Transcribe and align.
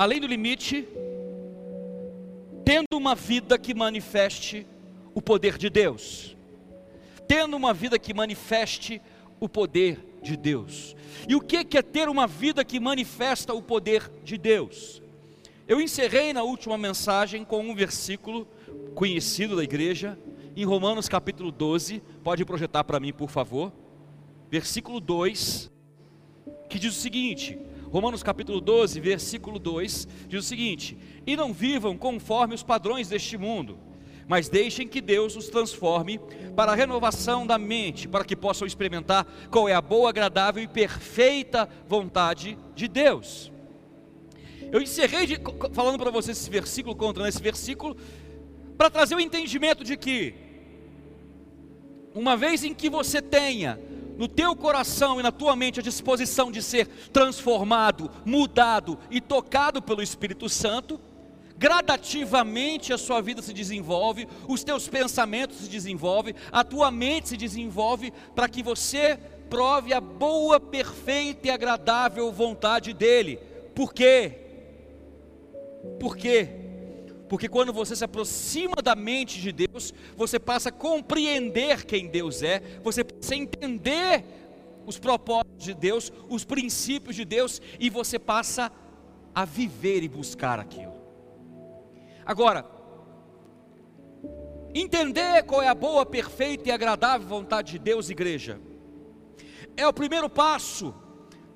além 0.00 0.18
do 0.18 0.26
limite, 0.26 0.88
tendo 2.64 2.96
uma 2.96 3.14
vida 3.14 3.58
que 3.58 3.74
manifeste 3.74 4.66
o 5.14 5.20
poder 5.20 5.58
de 5.58 5.68
Deus. 5.68 6.34
Tendo 7.28 7.54
uma 7.54 7.74
vida 7.74 7.98
que 7.98 8.14
manifeste 8.14 9.02
o 9.38 9.46
poder 9.46 10.02
de 10.22 10.38
Deus. 10.38 10.96
E 11.28 11.34
o 11.34 11.40
que 11.42 11.76
é 11.76 11.82
ter 11.82 12.08
uma 12.08 12.26
vida 12.26 12.64
que 12.64 12.80
manifesta 12.80 13.52
o 13.52 13.60
poder 13.60 14.10
de 14.24 14.38
Deus? 14.38 15.02
Eu 15.68 15.82
encerrei 15.82 16.32
na 16.32 16.44
última 16.44 16.78
mensagem 16.78 17.44
com 17.44 17.60
um 17.60 17.74
versículo 17.74 18.48
conhecido 18.94 19.54
da 19.54 19.62
igreja, 19.62 20.18
em 20.56 20.64
Romanos 20.64 21.10
capítulo 21.10 21.52
12, 21.52 22.02
pode 22.24 22.42
projetar 22.46 22.84
para 22.84 22.98
mim, 22.98 23.12
por 23.12 23.28
favor. 23.28 23.70
Versículo 24.50 24.98
2, 24.98 25.70
que 26.70 26.78
diz 26.78 26.96
o 26.96 26.98
seguinte: 26.98 27.58
Romanos 27.90 28.22
capítulo 28.22 28.60
12, 28.60 29.00
versículo 29.00 29.58
2, 29.58 30.06
diz 30.28 30.44
o 30.44 30.48
seguinte: 30.48 30.96
E 31.26 31.36
não 31.36 31.52
vivam 31.52 31.96
conforme 31.96 32.54
os 32.54 32.62
padrões 32.62 33.08
deste 33.08 33.36
mundo, 33.36 33.78
mas 34.28 34.48
deixem 34.48 34.86
que 34.86 35.00
Deus 35.00 35.34
os 35.34 35.48
transforme 35.48 36.20
para 36.54 36.70
a 36.70 36.74
renovação 36.76 37.44
da 37.44 37.58
mente, 37.58 38.06
para 38.06 38.24
que 38.24 38.36
possam 38.36 38.64
experimentar 38.64 39.26
qual 39.50 39.68
é 39.68 39.74
a 39.74 39.80
boa, 39.80 40.08
agradável 40.08 40.62
e 40.62 40.68
perfeita 40.68 41.68
vontade 41.88 42.56
de 42.76 42.86
Deus. 42.86 43.50
Eu 44.70 44.80
encerrei 44.80 45.26
de, 45.26 45.36
falando 45.72 45.98
para 45.98 46.12
vocês 46.12 46.38
esse 46.38 46.48
versículo, 46.48 46.94
contra 46.94 47.28
esse 47.28 47.42
versículo, 47.42 47.96
para 48.78 48.88
trazer 48.88 49.16
o 49.16 49.20
entendimento 49.20 49.82
de 49.82 49.96
que, 49.96 50.32
uma 52.14 52.36
vez 52.36 52.62
em 52.62 52.72
que 52.72 52.88
você 52.88 53.20
tenha 53.20 53.80
no 54.20 54.28
teu 54.28 54.54
coração 54.54 55.18
e 55.18 55.22
na 55.22 55.32
tua 55.32 55.56
mente 55.56 55.80
a 55.80 55.82
disposição 55.82 56.52
de 56.52 56.60
ser 56.60 56.86
transformado, 57.10 58.10
mudado 58.22 58.98
e 59.10 59.18
tocado 59.18 59.80
pelo 59.80 60.02
Espírito 60.02 60.46
Santo, 60.46 61.00
gradativamente 61.56 62.92
a 62.92 62.98
sua 62.98 63.22
vida 63.22 63.40
se 63.40 63.54
desenvolve, 63.54 64.28
os 64.46 64.62
teus 64.62 64.86
pensamentos 64.86 65.56
se 65.56 65.70
desenvolvem, 65.70 66.34
a 66.52 66.62
tua 66.62 66.90
mente 66.90 67.30
se 67.30 67.36
desenvolve 67.38 68.12
para 68.34 68.46
que 68.46 68.62
você 68.62 69.18
prove 69.48 69.94
a 69.94 70.02
boa, 70.02 70.60
perfeita 70.60 71.48
e 71.48 71.50
agradável 71.50 72.30
vontade 72.30 72.92
dele. 72.92 73.38
Por 73.74 73.94
quê? 73.94 74.38
Por 75.98 76.14
quê? 76.14 76.69
Porque 77.30 77.48
quando 77.48 77.72
você 77.72 77.94
se 77.94 78.02
aproxima 78.02 78.82
da 78.82 78.96
mente 78.96 79.40
de 79.40 79.52
Deus, 79.52 79.94
você 80.16 80.36
passa 80.36 80.68
a 80.68 80.72
compreender 80.72 81.84
quem 81.84 82.08
Deus 82.08 82.42
é, 82.42 82.60
você 82.82 83.04
passa 83.04 83.34
a 83.34 83.36
entender 83.36 84.24
os 84.84 84.98
propósitos 84.98 85.64
de 85.64 85.72
Deus, 85.72 86.12
os 86.28 86.44
princípios 86.44 87.14
de 87.14 87.24
Deus, 87.24 87.62
e 87.78 87.88
você 87.88 88.18
passa 88.18 88.72
a 89.32 89.44
viver 89.44 90.02
e 90.02 90.08
buscar 90.08 90.58
aquilo. 90.58 90.92
Agora, 92.26 92.66
entender 94.74 95.44
qual 95.44 95.62
é 95.62 95.68
a 95.68 95.74
boa, 95.74 96.04
perfeita 96.04 96.68
e 96.68 96.72
agradável 96.72 97.28
vontade 97.28 97.70
de 97.70 97.78
Deus, 97.78 98.10
igreja, 98.10 98.60
é 99.76 99.86
o 99.86 99.92
primeiro 99.92 100.28
passo 100.28 100.92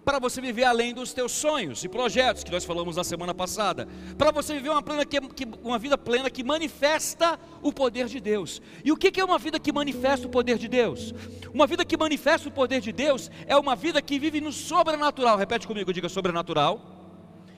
para 0.05 0.19
você 0.19 0.41
viver 0.41 0.65
além 0.65 0.93
dos 0.93 1.13
teus 1.13 1.33
sonhos 1.33 1.83
e 1.83 1.89
projetos 1.89 2.45
que 2.45 2.51
nós 2.51 2.65
falamos 2.65 2.97
na 2.97 3.05
semana 3.05 3.35
passada, 3.35 3.89
para 4.19 4.31
você 4.31 4.55
viver 4.55 4.69
uma, 4.71 4.83
plena 4.83 5.05
que, 5.05 5.19
uma, 5.63 5.79
vida 5.79 5.97
plena 5.97 6.29
que 6.29 6.45
manifesta 6.45 7.39
o 7.63 7.73
poder 7.73 8.07
de 8.07 8.21
Deus. 8.21 8.61
E 8.85 8.93
o 8.93 8.97
que 8.97 9.19
é 9.19 9.25
uma 9.25 9.39
vida 9.39 9.59
que 9.59 9.73
manifesta 9.73 10.27
o 10.27 10.31
poder 10.31 10.59
de 10.59 10.69
Deus? 10.69 11.15
Uma 11.53 11.67
vida 11.67 11.85
que 11.85 11.97
manifesta 11.97 12.49
o 12.49 12.53
poder 12.53 12.81
de 12.81 12.93
Deus 12.93 13.31
é 13.47 13.57
uma 13.57 13.75
vida 13.75 14.03
que 14.03 14.19
vive 14.19 14.41
no 14.41 14.53
sobrenatural. 14.53 15.39
Repete 15.39 15.67
comigo, 15.67 15.93
diga 15.93 16.09
sobrenatural. 16.09 16.81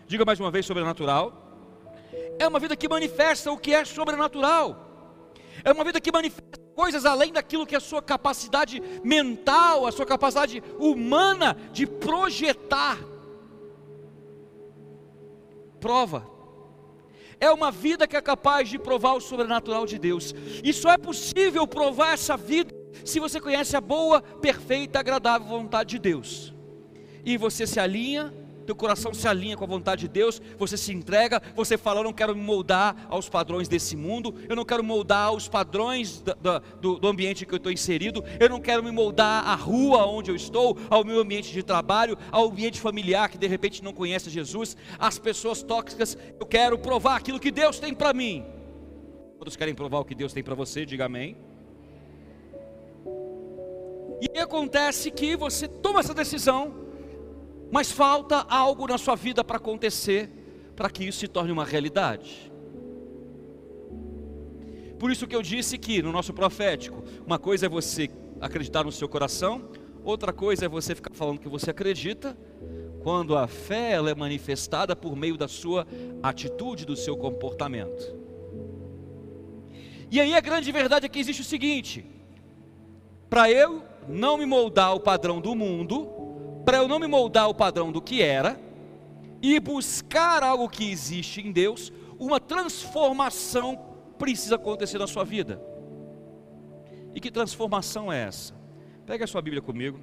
Diga 0.07 0.25
mais 0.25 0.39
uma 0.39 0.51
vez 0.51 0.65
sobrenatural. 0.65 1.43
É 2.39 2.47
uma 2.47 2.61
vida 2.61 2.77
que 2.77 2.89
manifesta 2.89 3.51
o 3.51 3.59
que 3.59 3.75
é 3.75 3.85
sobrenatural. 3.85 4.85
É 5.65 5.73
uma 5.73 5.83
vida 5.83 6.01
que 6.01 6.13
manifesta 6.13 6.66
coisas 6.77 7.07
além 7.07 7.33
daquilo 7.33 7.67
que 7.67 7.75
a 7.75 7.81
sua 7.81 8.03
capacidade 8.03 8.83
mental, 9.03 9.87
a 9.87 9.91
sua 9.91 10.05
capacidade 10.05 10.63
humana 10.79 11.57
de 11.73 11.87
projetar. 11.87 12.99
Prova. 15.81 16.31
É 17.41 17.51
uma 17.51 17.71
vida 17.71 18.07
que 18.07 18.17
é 18.17 18.21
capaz 18.21 18.69
de 18.69 18.79
provar 18.79 19.15
o 19.15 19.21
sobrenatural 19.21 19.87
de 19.87 19.99
Deus. 19.99 20.35
E 20.63 20.73
só 20.73 20.93
é 20.93 20.99
possível 20.99 21.67
provar 21.67 22.13
essa 22.13 22.37
vida 22.37 22.75
se 23.05 23.19
você 23.19 23.41
conhece 23.41 23.75
a 23.75 23.81
boa, 23.81 24.21
perfeita, 24.21 25.01
agradável 25.01 25.49
vontade 25.49 25.91
de 25.91 25.99
Deus. 25.99 26.53
E 27.25 27.39
você 27.39 27.67
se 27.67 27.81
alinha 27.81 28.33
teu 28.67 28.77
coração 28.77 29.15
se 29.15 29.27
alinha 29.27 29.57
com 29.57 29.65
a 29.65 29.67
vontade 29.67 30.03
de 30.03 30.09
Deus, 30.09 30.43
você 30.59 30.77
se 30.77 30.93
entrega, 30.93 31.41
você 31.55 31.79
fala: 31.79 32.01
Eu 32.01 32.05
não 32.05 32.13
quero 32.13 32.35
me 32.35 32.43
moldar 32.43 33.07
aos 33.09 33.29
padrões 33.29 33.69
desse 33.69 33.97
mundo, 33.97 34.35
eu 34.49 34.57
não 34.57 34.65
quero 34.65 34.83
moldar 34.83 35.29
aos 35.29 35.49
padrões 35.49 36.23
do, 36.81 36.99
do 36.99 37.09
ambiente 37.09 37.47
que 37.47 37.53
eu 37.53 37.59
estou 37.59 37.73
inserido, 37.73 38.25
eu 38.39 38.49
não 38.49 38.61
quero 38.61 38.83
me 38.83 38.91
moldar 38.91 39.47
à 39.47 39.55
rua 39.55 40.07
onde 40.07 40.31
eu 40.31 40.37
estou, 40.37 40.77
ao 40.91 41.05
meu 41.05 41.21
ambiente 41.21 41.53
de 41.53 41.63
trabalho, 41.63 42.19
ao 42.31 42.47
ambiente 42.47 42.81
familiar 42.81 43.29
que 43.29 43.39
de 43.39 43.47
repente 43.47 43.83
não 43.83 43.93
conhece 43.93 44.29
Jesus, 44.29 44.77
às 44.99 45.19
pessoas 45.19 45.63
tóxicas. 45.63 46.17
Eu 46.39 46.47
quero 46.47 46.79
provar 46.79 47.17
aquilo 47.17 47.41
que 47.41 47.51
Deus 47.51 47.79
tem 47.79 47.95
para 47.95 48.13
mim. 48.13 48.45
Todos 49.39 49.57
querem 49.57 49.75
provar 49.75 50.01
o 50.01 50.05
que 50.05 50.15
Deus 50.15 50.33
tem 50.33 50.43
para 50.43 50.55
você, 50.55 50.85
diga 50.85 51.05
amém. 51.07 51.37
E 54.21 54.39
acontece 54.39 55.11
que 55.11 55.37
você 55.37 55.69
toma 55.69 56.01
essa 56.01 56.15
decisão, 56.15 56.86
mas 57.71 57.91
falta 57.91 58.47
algo 58.49 58.87
na 58.87 58.99
sua 58.99 59.17
vida 59.17 59.43
para 59.43 59.57
acontecer, 59.57 60.31
para 60.75 60.91
que 60.91 61.05
isso 61.05 61.19
se 61.19 61.29
torne 61.29 61.53
uma 61.53 61.65
realidade. 61.65 62.53
Por 64.99 65.11
isso 65.11 65.27
que 65.27 65.37
eu 65.37 65.43
disse 65.43 65.77
que 65.77 66.03
no 66.03 66.11
nosso 66.13 66.33
profético, 66.33 67.05
uma 67.27 67.39
coisa 67.39 67.67
é 67.67 67.69
você 67.69 68.11
acreditar 68.41 68.85
no 68.85 68.93
seu 68.93 69.09
coração, 69.09 69.69
outra 70.03 70.33
coisa 70.33 70.65
é 70.65 70.69
você 70.69 70.95
ficar 70.95 71.13
falando 71.13 71.41
que 71.41 71.49
você 71.49 71.71
acredita, 71.71 72.37
quando 73.03 73.37
a 73.37 73.47
fé 73.47 73.93
ela 73.93 74.11
é 74.11 74.15
manifestada 74.15 74.97
por 74.97 75.15
meio 75.15 75.37
da 75.37 75.47
sua 75.47 75.87
atitude, 76.23 76.85
do 76.85 76.97
seu 76.97 77.17
comportamento. 77.17 78.17
E 80.11 80.21
aí 80.21 80.35
a 80.35 80.41
grande 80.41 80.71
verdade 80.73 81.07
é 81.07 81.09
que 81.09 81.19
existe 81.19 81.43
o 81.43 81.45
seguinte: 81.45 82.05
para 83.29 83.51
eu 83.51 83.83
não 84.09 84.39
me 84.39 84.47
moldar 84.47 84.89
ao 84.89 85.01
padrão 85.01 85.41
do 85.41 85.55
mundo, 85.55 86.16
para 86.67 86.79
eu 86.79 86.89
não 86.89 86.99
me 86.99 87.07
moldar 87.07 87.45
ao 87.45 87.55
padrão 87.55 87.93
do 87.93 88.03
que 88.03 88.21
era 88.21 88.59
e 89.41 89.61
buscar 89.61 90.43
algo 90.43 90.69
que 90.69 90.91
existe 90.91 91.41
em 91.41 91.53
Deus, 91.53 91.93
uma 92.19 92.41
transformação 92.41 93.79
precisa 94.19 94.57
acontecer 94.57 94.99
na 94.99 95.07
sua 95.07 95.23
vida. 95.23 95.63
E 97.15 97.21
que 97.21 97.31
transformação 97.31 98.13
é 98.13 98.25
essa? 98.25 98.53
Pega 99.07 99.23
a 99.23 99.29
sua 99.29 99.41
Bíblia 99.41 99.63
comigo. 99.63 100.01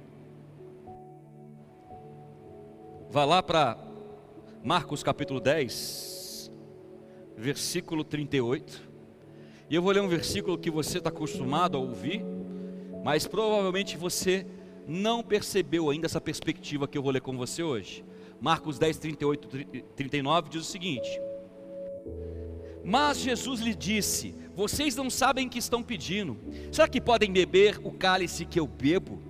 Vá 3.10 3.26
lá 3.26 3.42
para 3.42 3.76
Marcos 4.62 5.02
capítulo 5.02 5.40
10, 5.40 6.50
versículo 7.36 8.02
38. 8.02 8.90
E 9.68 9.74
eu 9.74 9.82
vou 9.82 9.92
ler 9.92 10.00
um 10.00 10.08
versículo 10.08 10.56
que 10.56 10.70
você 10.70 10.96
está 10.96 11.10
acostumado 11.10 11.76
a 11.76 11.80
ouvir, 11.80 12.24
mas 13.04 13.26
provavelmente 13.26 13.98
você 13.98 14.46
não 14.86 15.22
percebeu 15.22 15.90
ainda 15.90 16.06
essa 16.06 16.20
perspectiva 16.20 16.86
que 16.86 16.96
eu 16.96 17.02
vou 17.02 17.12
ler 17.12 17.20
com 17.20 17.36
você 17.36 17.62
hoje. 17.62 18.04
Marcos 18.40 18.78
10, 18.78 18.98
38, 18.98 19.48
39 19.96 20.48
diz 20.50 20.62
o 20.62 20.64
seguinte: 20.64 21.20
Mas 22.84 23.18
Jesus 23.18 23.60
lhe 23.60 23.74
disse: 23.74 24.34
Vocês 24.54 24.94
não 24.96 25.08
sabem 25.08 25.46
o 25.46 25.50
que 25.50 25.58
estão 25.58 25.82
pedindo. 25.82 26.36
Será 26.70 26.86
que 26.88 27.00
podem 27.00 27.32
beber 27.32 27.80
o 27.82 27.90
cálice 27.90 28.44
que 28.44 28.60
eu 28.60 28.66
bebo? 28.66 29.22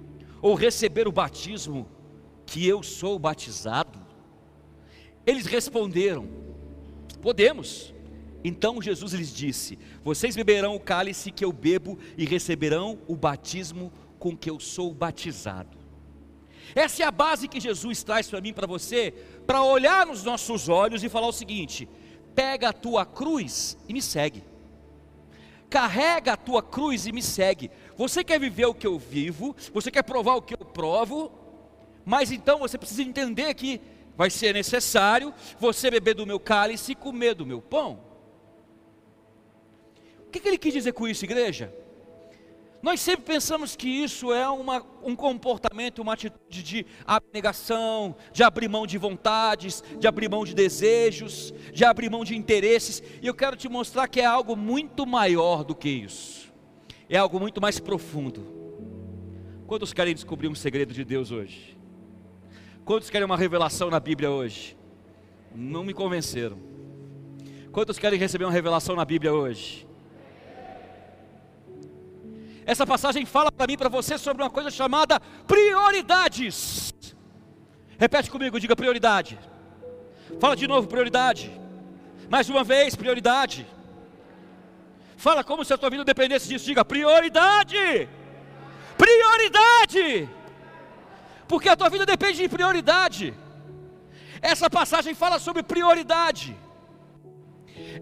Ou 0.42 0.54
receber 0.54 1.08
o 1.08 1.12
batismo 1.12 1.88
que 2.44 2.66
eu 2.66 2.82
sou 2.82 3.18
batizado? 3.18 3.98
Eles 5.26 5.46
responderam: 5.46 6.28
Podemos. 7.22 7.94
Então 8.42 8.82
Jesus 8.82 9.14
lhes 9.14 9.32
disse: 9.32 9.78
Vocês 10.04 10.36
beberão 10.36 10.74
o 10.74 10.80
cálice 10.80 11.30
que 11.30 11.44
eu 11.44 11.52
bebo 11.52 11.98
e 12.18 12.26
receberão 12.26 12.98
o 13.06 13.16
batismo 13.16 13.90
com 14.24 14.34
que 14.34 14.48
eu 14.48 14.58
sou 14.58 14.94
batizado. 14.94 15.76
Essa 16.74 17.02
é 17.02 17.06
a 17.06 17.10
base 17.10 17.46
que 17.46 17.60
Jesus 17.60 18.02
traz 18.02 18.26
para 18.26 18.40
mim 18.40 18.54
para 18.54 18.66
você, 18.66 19.12
para 19.46 19.62
olhar 19.62 20.06
nos 20.06 20.24
nossos 20.24 20.66
olhos 20.66 21.04
e 21.04 21.10
falar 21.10 21.26
o 21.26 21.32
seguinte: 21.32 21.86
pega 22.34 22.70
a 22.70 22.72
tua 22.72 23.04
cruz 23.04 23.76
e 23.86 23.92
me 23.92 24.00
segue. 24.00 24.42
Carrega 25.68 26.32
a 26.32 26.36
tua 26.38 26.62
cruz 26.62 27.06
e 27.06 27.12
me 27.12 27.20
segue. 27.20 27.70
Você 27.98 28.24
quer 28.24 28.40
viver 28.40 28.64
o 28.64 28.72
que 28.72 28.86
eu 28.86 28.98
vivo, 28.98 29.54
você 29.74 29.90
quer 29.90 30.02
provar 30.02 30.36
o 30.36 30.42
que 30.42 30.54
eu 30.54 30.64
provo, 30.64 31.30
mas 32.02 32.32
então 32.32 32.60
você 32.60 32.78
precisa 32.78 33.02
entender 33.02 33.52
que 33.52 33.78
vai 34.16 34.30
ser 34.30 34.54
necessário 34.54 35.34
você 35.60 35.90
beber 35.90 36.14
do 36.14 36.26
meu 36.26 36.40
cálice 36.40 36.92
e 36.92 36.94
comer 36.94 37.34
do 37.34 37.44
meu 37.44 37.60
pão. 37.60 38.00
O 40.26 40.30
que, 40.30 40.40
que 40.40 40.48
ele 40.48 40.56
quis 40.56 40.72
dizer 40.72 40.92
com 40.92 41.06
isso, 41.06 41.26
igreja? 41.26 41.83
Nós 42.84 43.00
sempre 43.00 43.24
pensamos 43.24 43.74
que 43.74 43.88
isso 43.88 44.30
é 44.30 44.46
uma, 44.46 44.84
um 45.02 45.16
comportamento, 45.16 46.02
uma 46.02 46.12
atitude 46.12 46.62
de 46.62 46.86
abnegação, 47.06 48.14
de 48.30 48.42
abrir 48.42 48.68
mão 48.68 48.86
de 48.86 48.98
vontades, 48.98 49.82
de 49.98 50.06
abrir 50.06 50.28
mão 50.28 50.44
de 50.44 50.54
desejos, 50.54 51.54
de 51.72 51.82
abrir 51.82 52.10
mão 52.10 52.26
de 52.26 52.36
interesses, 52.36 53.02
e 53.22 53.26
eu 53.26 53.32
quero 53.32 53.56
te 53.56 53.70
mostrar 53.70 54.06
que 54.06 54.20
é 54.20 54.26
algo 54.26 54.54
muito 54.54 55.06
maior 55.06 55.64
do 55.64 55.74
que 55.74 55.88
isso, 55.88 56.52
é 57.08 57.16
algo 57.16 57.40
muito 57.40 57.58
mais 57.58 57.80
profundo. 57.80 58.44
Quantos 59.66 59.94
querem 59.94 60.12
descobrir 60.12 60.48
um 60.48 60.54
segredo 60.54 60.92
de 60.92 61.06
Deus 61.06 61.30
hoje? 61.30 61.78
Quantos 62.84 63.08
querem 63.08 63.24
uma 63.24 63.38
revelação 63.38 63.88
na 63.88 63.98
Bíblia 63.98 64.30
hoje? 64.30 64.76
Não 65.54 65.84
me 65.84 65.94
convenceram. 65.94 66.58
Quantos 67.72 67.98
querem 67.98 68.18
receber 68.18 68.44
uma 68.44 68.52
revelação 68.52 68.94
na 68.94 69.06
Bíblia 69.06 69.32
hoje? 69.32 69.86
Essa 72.66 72.86
passagem 72.86 73.26
fala 73.26 73.52
para 73.52 73.66
mim, 73.66 73.76
para 73.76 73.88
você, 73.88 74.16
sobre 74.16 74.42
uma 74.42 74.50
coisa 74.50 74.70
chamada 74.70 75.20
prioridades. 75.46 76.94
Repete 77.98 78.30
comigo, 78.30 78.58
diga 78.58 78.74
prioridade. 78.74 79.38
Fala 80.40 80.56
de 80.56 80.66
novo, 80.66 80.88
prioridade. 80.88 81.50
Mais 82.28 82.48
uma 82.48 82.64
vez, 82.64 82.94
prioridade. 82.94 83.66
Fala 85.16 85.44
como 85.44 85.64
se 85.64 85.72
a 85.72 85.78
tua 85.78 85.90
vida 85.90 86.04
dependesse 86.04 86.48
disso. 86.48 86.64
Diga 86.64 86.84
prioridade. 86.84 88.08
Prioridade. 88.96 90.28
Porque 91.46 91.68
a 91.68 91.76
tua 91.76 91.90
vida 91.90 92.06
depende 92.06 92.38
de 92.38 92.48
prioridade. 92.48 93.34
Essa 94.40 94.68
passagem 94.68 95.14
fala 95.14 95.38
sobre 95.38 95.62
prioridade. 95.62 96.56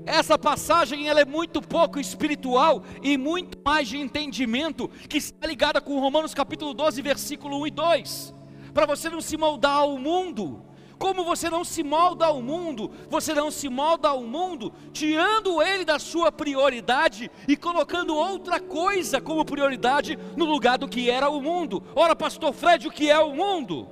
Essa 0.05 0.37
passagem 0.37 1.09
ela 1.09 1.21
é 1.21 1.25
muito 1.25 1.63
pouco 1.63 2.01
espiritual 2.01 2.83
e 3.03 3.17
muito 3.17 3.59
mais 3.65 3.89
de 3.89 3.99
entendimento, 3.99 4.89
que 5.09 5.19
está 5.19 5.47
ligada 5.47 5.81
com 5.81 6.01
Romanos 6.01 6.35
capítulo 6.35 6.75
12, 6.75 7.01
versículo 7.03 7.61
1 7.61 7.67
e 7.67 7.71
2. 7.71 8.35
Para 8.75 8.87
você 8.87 9.09
não 9.09 9.21
se 9.21 9.37
moldar 9.37 9.77
ao 9.77 9.99
mundo, 9.99 10.65
como 10.99 11.25
você 11.25 11.51
não 11.51 11.65
se 11.65 11.83
molda 11.83 12.27
ao 12.27 12.41
mundo, 12.41 12.91
você 13.09 13.35
não 13.35 13.51
se 13.51 13.69
molda 13.69 14.09
ao 14.09 14.23
mundo, 14.23 14.73
tirando 14.93 15.63
ele 15.63 15.85
da 15.85 15.99
sua 15.99 16.33
prioridade 16.33 17.31
e 17.47 17.57
colocando 17.57 18.15
outra 18.15 18.59
coisa 18.61 19.21
como 19.21 19.45
prioridade 19.45 20.19
no 20.37 20.45
lugar 20.45 20.79
do 20.79 20.89
que 20.89 21.11
era 21.11 21.29
o 21.29 21.41
mundo. 21.41 21.83
Ora, 21.95 22.17
pastor 22.17 22.53
Fred, 22.53 22.89
o 22.89 22.91
que 22.91 23.11
é 23.11 23.19
o 23.19 23.35
mundo? 23.35 23.89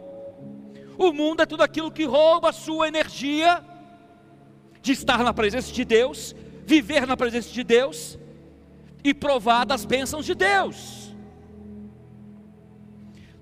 O 0.98 1.12
mundo 1.12 1.42
é 1.42 1.46
tudo 1.46 1.62
aquilo 1.62 1.90
que 1.90 2.04
rouba 2.04 2.50
a 2.50 2.52
sua 2.52 2.88
energia 2.88 3.64
de 4.82 4.92
estar 4.92 5.22
na 5.22 5.32
presença 5.32 5.72
de 5.72 5.84
Deus, 5.84 6.34
viver 6.64 7.06
na 7.06 7.16
presença 7.16 7.50
de 7.50 7.62
Deus 7.62 8.18
e 9.02 9.12
provar 9.12 9.64
das 9.64 9.84
bênçãos 9.84 10.26
de 10.26 10.34
Deus. 10.34 11.14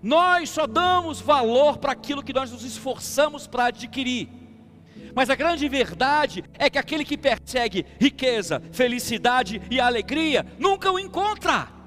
Nós 0.02 0.50
só 0.50 0.66
damos 0.66 1.20
valor 1.20 1.78
para 1.78 1.92
aquilo 1.92 2.22
que 2.22 2.32
nós 2.32 2.52
nos 2.52 2.64
esforçamos 2.64 3.46
para 3.46 3.66
adquirir. 3.66 4.28
Mas 5.14 5.30
a 5.30 5.34
grande 5.34 5.68
verdade 5.68 6.44
é 6.54 6.70
que 6.70 6.78
aquele 6.78 7.04
que 7.04 7.18
persegue 7.18 7.84
riqueza, 7.98 8.62
felicidade 8.72 9.60
e 9.70 9.80
alegria 9.80 10.46
nunca 10.58 10.90
o 10.90 10.98
encontra. 10.98 11.77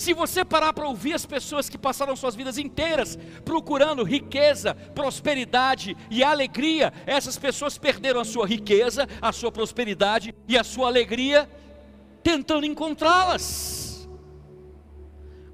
Se 0.00 0.14
você 0.14 0.46
parar 0.46 0.72
para 0.72 0.88
ouvir 0.88 1.12
as 1.12 1.26
pessoas 1.26 1.68
que 1.68 1.76
passaram 1.76 2.16
suas 2.16 2.34
vidas 2.34 2.56
inteiras 2.56 3.18
procurando 3.44 4.02
riqueza, 4.02 4.74
prosperidade 4.94 5.94
e 6.10 6.24
alegria, 6.24 6.90
essas 7.04 7.36
pessoas 7.36 7.76
perderam 7.76 8.18
a 8.18 8.24
sua 8.24 8.46
riqueza, 8.46 9.06
a 9.20 9.30
sua 9.30 9.52
prosperidade 9.52 10.34
e 10.48 10.56
a 10.56 10.64
sua 10.64 10.86
alegria 10.86 11.46
tentando 12.22 12.64
encontrá-las. 12.64 14.08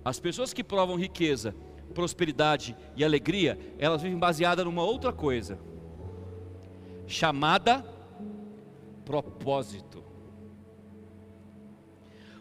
As 0.05 0.21
pessoas 0.21 0.53
que 0.53 0.63
provam 0.63 0.95
riqueza, 0.95 1.53
prosperidade 1.93 2.77
e 2.95 3.05
alegria, 3.05 3.59
elas 3.81 4.01
vivem 4.01 4.17
baseadas 4.17 4.65
numa 4.65 4.85
outra 4.85 5.13
coisa, 5.13 5.59
chamada 7.05 7.85
propósito. 9.05 9.86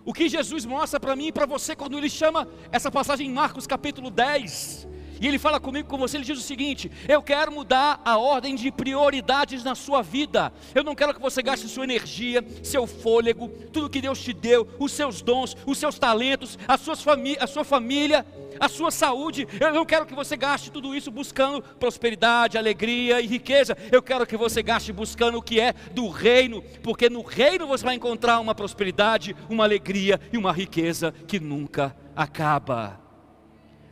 O 0.05 0.13
que 0.13 0.29
Jesus 0.29 0.65
mostra 0.65 0.99
para 0.99 1.15
mim 1.15 1.27
e 1.27 1.31
para 1.31 1.47
você 1.47 1.75
quando 1.75 1.97
ele 1.97 2.09
chama 2.09 2.47
essa 2.71 2.91
passagem 2.91 3.27
em 3.27 3.33
Marcos 3.33 3.65
capítulo 3.65 4.11
10, 4.11 4.87
e 5.19 5.27
ele 5.27 5.39
fala 5.39 5.59
comigo, 5.59 5.87
com 5.87 5.97
você, 5.97 6.17
ele 6.17 6.25
diz 6.25 6.37
o 6.37 6.41
seguinte: 6.41 6.91
Eu 7.07 7.21
quero 7.21 7.51
mudar 7.51 8.01
a 8.03 8.17
ordem 8.17 8.55
de 8.55 8.71
prioridades 8.71 9.63
na 9.63 9.75
sua 9.75 10.01
vida. 10.01 10.51
Eu 10.73 10.83
não 10.83 10.95
quero 10.95 11.13
que 11.13 11.21
você 11.21 11.41
gaste 11.41 11.67
sua 11.67 11.83
energia, 11.83 12.45
seu 12.63 12.85
fôlego, 12.85 13.49
tudo 13.71 13.89
que 13.89 14.01
Deus 14.01 14.21
te 14.21 14.33
deu, 14.33 14.67
os 14.79 14.91
seus 14.91 15.21
dons, 15.21 15.55
os 15.65 15.77
seus 15.77 15.97
talentos, 15.97 16.57
a, 16.67 16.77
suas 16.77 17.03
a 17.39 17.47
sua 17.47 17.63
família, 17.63 18.25
a 18.59 18.67
sua 18.67 18.91
saúde. 18.91 19.47
Eu 19.59 19.73
não 19.73 19.85
quero 19.85 20.05
que 20.05 20.15
você 20.15 20.35
gaste 20.35 20.71
tudo 20.71 20.95
isso 20.95 21.11
buscando 21.11 21.61
prosperidade, 21.61 22.57
alegria 22.57 23.21
e 23.21 23.27
riqueza. 23.27 23.77
Eu 23.91 24.01
quero 24.01 24.25
que 24.25 24.37
você 24.37 24.61
gaste 24.61 24.91
buscando 24.91 25.37
o 25.37 25.41
que 25.41 25.59
é 25.59 25.73
do 25.93 26.09
reino, 26.09 26.61
porque 26.83 27.09
no 27.09 27.21
reino 27.21 27.67
você 27.67 27.83
vai 27.83 27.95
encontrar 27.95 28.39
uma 28.39 28.55
prosperidade, 28.55 29.35
uma 29.49 29.63
alegria 29.63 30.19
e 30.31 30.37
uma 30.37 30.51
riqueza 30.51 31.13
que 31.27 31.39
nunca 31.39 31.95
acaba. 32.15 33.04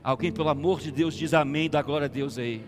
Alguém, 0.04 0.34
pelo 0.34 0.50
amor 0.50 0.82
de 0.82 0.92
Deus, 0.92 1.14
diz 1.14 1.34
amém, 1.34 1.70
dá 1.70 1.82
glória 1.82 2.06
a 2.06 2.10
Deus 2.10 2.38
aí. 2.38 2.62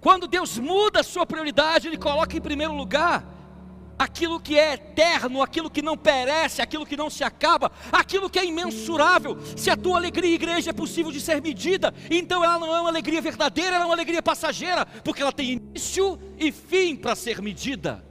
Quando 0.00 0.26
Deus 0.26 0.58
muda 0.58 1.00
a 1.00 1.04
sua 1.04 1.26
prioridade, 1.26 1.86
Ele 1.86 1.98
coloca 1.98 2.36
em 2.36 2.40
primeiro 2.40 2.72
lugar 2.72 3.24
aquilo 3.98 4.40
que 4.40 4.58
é 4.58 4.72
eterno, 4.72 5.42
aquilo 5.42 5.70
que 5.70 5.82
não 5.82 5.96
perece, 5.96 6.62
aquilo 6.62 6.86
que 6.86 6.96
não 6.96 7.10
se 7.10 7.22
acaba, 7.22 7.70
aquilo 7.92 8.30
que 8.30 8.38
é 8.38 8.44
imensurável. 8.44 9.38
Se 9.54 9.70
a 9.70 9.76
tua 9.76 9.98
alegria, 9.98 10.34
igreja, 10.34 10.70
é 10.70 10.72
possível 10.72 11.12
de 11.12 11.20
ser 11.20 11.40
medida, 11.40 11.94
então 12.10 12.42
ela 12.42 12.58
não 12.58 12.74
é 12.74 12.80
uma 12.80 12.88
alegria 12.88 13.20
verdadeira, 13.20 13.76
ela 13.76 13.84
é 13.84 13.86
uma 13.86 13.94
alegria 13.94 14.22
passageira, 14.22 14.86
porque 15.04 15.22
ela 15.22 15.32
tem 15.32 15.52
início 15.52 16.18
e 16.38 16.50
fim 16.50 16.96
para 16.96 17.14
ser 17.14 17.40
medida. 17.42 18.02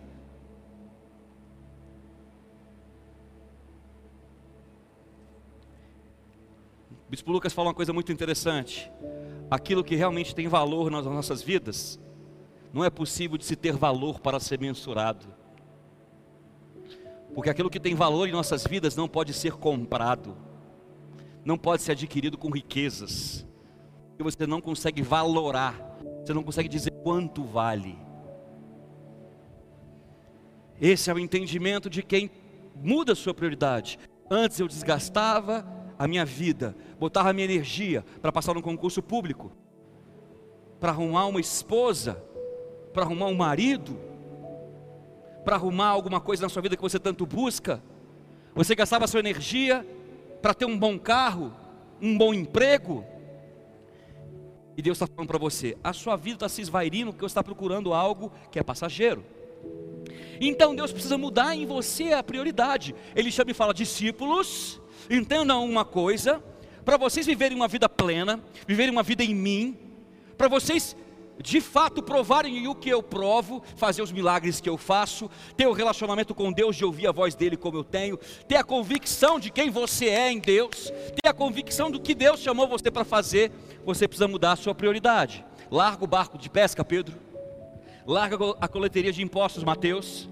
Bispo 7.11 7.29
Lucas 7.29 7.51
fala 7.51 7.67
uma 7.67 7.73
coisa 7.73 7.91
muito 7.91 8.09
interessante. 8.09 8.89
Aquilo 9.49 9.83
que 9.83 9.97
realmente 9.97 10.33
tem 10.33 10.47
valor 10.47 10.89
nas 10.89 11.05
nossas 11.05 11.41
vidas, 11.41 11.99
não 12.71 12.85
é 12.85 12.89
possível 12.89 13.37
de 13.37 13.43
se 13.43 13.53
ter 13.53 13.73
valor 13.73 14.21
para 14.21 14.39
ser 14.39 14.57
mensurado. 14.57 15.27
Porque 17.35 17.49
aquilo 17.49 17.69
que 17.69 17.81
tem 17.81 17.95
valor 17.95 18.29
em 18.29 18.31
nossas 18.31 18.65
vidas 18.65 18.95
não 18.95 19.09
pode 19.09 19.33
ser 19.33 19.51
comprado, 19.51 20.37
não 21.43 21.57
pode 21.57 21.81
ser 21.81 21.91
adquirido 21.91 22.37
com 22.37 22.49
riquezas, 22.49 23.45
porque 24.07 24.23
você 24.23 24.47
não 24.47 24.61
consegue 24.61 25.01
valorar, 25.01 25.97
você 26.23 26.33
não 26.33 26.43
consegue 26.43 26.69
dizer 26.69 26.91
quanto 27.03 27.43
vale. 27.43 27.99
Esse 30.79 31.11
é 31.11 31.13
o 31.13 31.19
entendimento 31.19 31.89
de 31.89 32.03
quem 32.03 32.31
muda 32.73 33.11
a 33.11 33.17
sua 33.17 33.33
prioridade. 33.33 33.99
Antes 34.29 34.61
eu 34.61 34.67
desgastava, 34.69 35.80
a 36.01 36.07
minha 36.07 36.25
vida, 36.25 36.75
botava 36.99 37.29
a 37.29 37.33
minha 37.33 37.45
energia 37.45 38.03
para 38.23 38.31
passar 38.31 38.55
num 38.55 38.61
concurso 38.61 39.03
público, 39.03 39.51
para 40.79 40.91
arrumar 40.91 41.27
uma 41.27 41.39
esposa, 41.39 42.19
para 42.91 43.03
arrumar 43.03 43.27
um 43.27 43.35
marido, 43.35 43.95
para 45.45 45.57
arrumar 45.57 45.89
alguma 45.89 46.19
coisa 46.19 46.41
na 46.41 46.49
sua 46.49 46.63
vida 46.63 46.75
que 46.75 46.81
você 46.81 46.97
tanto 46.97 47.23
busca, 47.23 47.83
você 48.55 48.73
gastava 48.73 49.05
a 49.05 49.07
sua 49.07 49.19
energia 49.19 49.85
para 50.41 50.55
ter 50.55 50.65
um 50.65 50.75
bom 50.75 50.97
carro, 50.97 51.53
um 52.01 52.17
bom 52.17 52.33
emprego, 52.33 53.05
e 54.75 54.81
Deus 54.81 54.95
está 54.95 55.05
falando 55.05 55.27
para 55.27 55.37
você: 55.37 55.77
a 55.83 55.93
sua 55.93 56.15
vida 56.15 56.37
está 56.37 56.49
se 56.49 56.63
esvairindo 56.63 57.11
porque 57.11 57.21
você 57.21 57.33
está 57.33 57.43
procurando 57.43 57.93
algo 57.93 58.31
que 58.49 58.57
é 58.57 58.63
passageiro. 58.63 59.23
Então 60.39 60.73
Deus 60.73 60.91
precisa 60.91 61.15
mudar 61.15 61.55
em 61.55 61.67
você 61.67 62.13
a 62.13 62.23
prioridade. 62.23 62.95
Ele 63.15 63.31
chama 63.31 63.51
e 63.51 63.53
fala: 63.53 63.71
discípulos, 63.71 64.80
Entendam 65.09 65.65
uma 65.65 65.85
coisa: 65.85 66.41
para 66.83 66.97
vocês 66.97 67.25
viverem 67.25 67.55
uma 67.55 67.67
vida 67.67 67.87
plena, 67.87 68.39
viverem 68.67 68.91
uma 68.91 69.03
vida 69.03 69.23
em 69.23 69.35
mim, 69.35 69.77
para 70.37 70.47
vocês 70.47 70.95
de 71.41 71.59
fato 71.59 72.03
provarem 72.03 72.67
o 72.67 72.75
que 72.75 72.89
eu 72.89 73.01
provo, 73.01 73.63
fazer 73.75 74.01
os 74.01 74.11
milagres 74.11 74.61
que 74.61 74.69
eu 74.69 74.77
faço, 74.77 75.29
ter 75.57 75.65
o 75.65 75.71
um 75.71 75.73
relacionamento 75.73 76.35
com 76.35 76.51
Deus 76.51 76.75
de 76.75 76.85
ouvir 76.85 77.07
a 77.07 77.11
voz 77.11 77.35
dele 77.35 77.57
como 77.57 77.77
eu 77.77 77.83
tenho, 77.83 78.17
ter 78.47 78.57
a 78.57 78.63
convicção 78.63 79.39
de 79.39 79.49
quem 79.49 79.69
você 79.69 80.07
é 80.07 80.31
em 80.31 80.39
Deus, 80.39 80.91
ter 81.21 81.27
a 81.27 81.33
convicção 81.33 81.89
do 81.89 81.99
que 81.99 82.13
Deus 82.13 82.39
chamou 82.39 82.67
você 82.67 82.91
para 82.91 83.03
fazer, 83.03 83.51
você 83.83 84.07
precisa 84.07 84.27
mudar 84.27 84.53
a 84.53 84.55
sua 84.55 84.75
prioridade. 84.75 85.43
Larga 85.69 86.03
o 86.03 86.07
barco 86.07 86.37
de 86.37 86.49
pesca, 86.49 86.83
Pedro. 86.83 87.17
Larga 88.05 88.37
a 88.59 88.67
coleteria 88.67 89.11
de 89.11 89.23
impostos, 89.23 89.63
Mateus. 89.63 90.29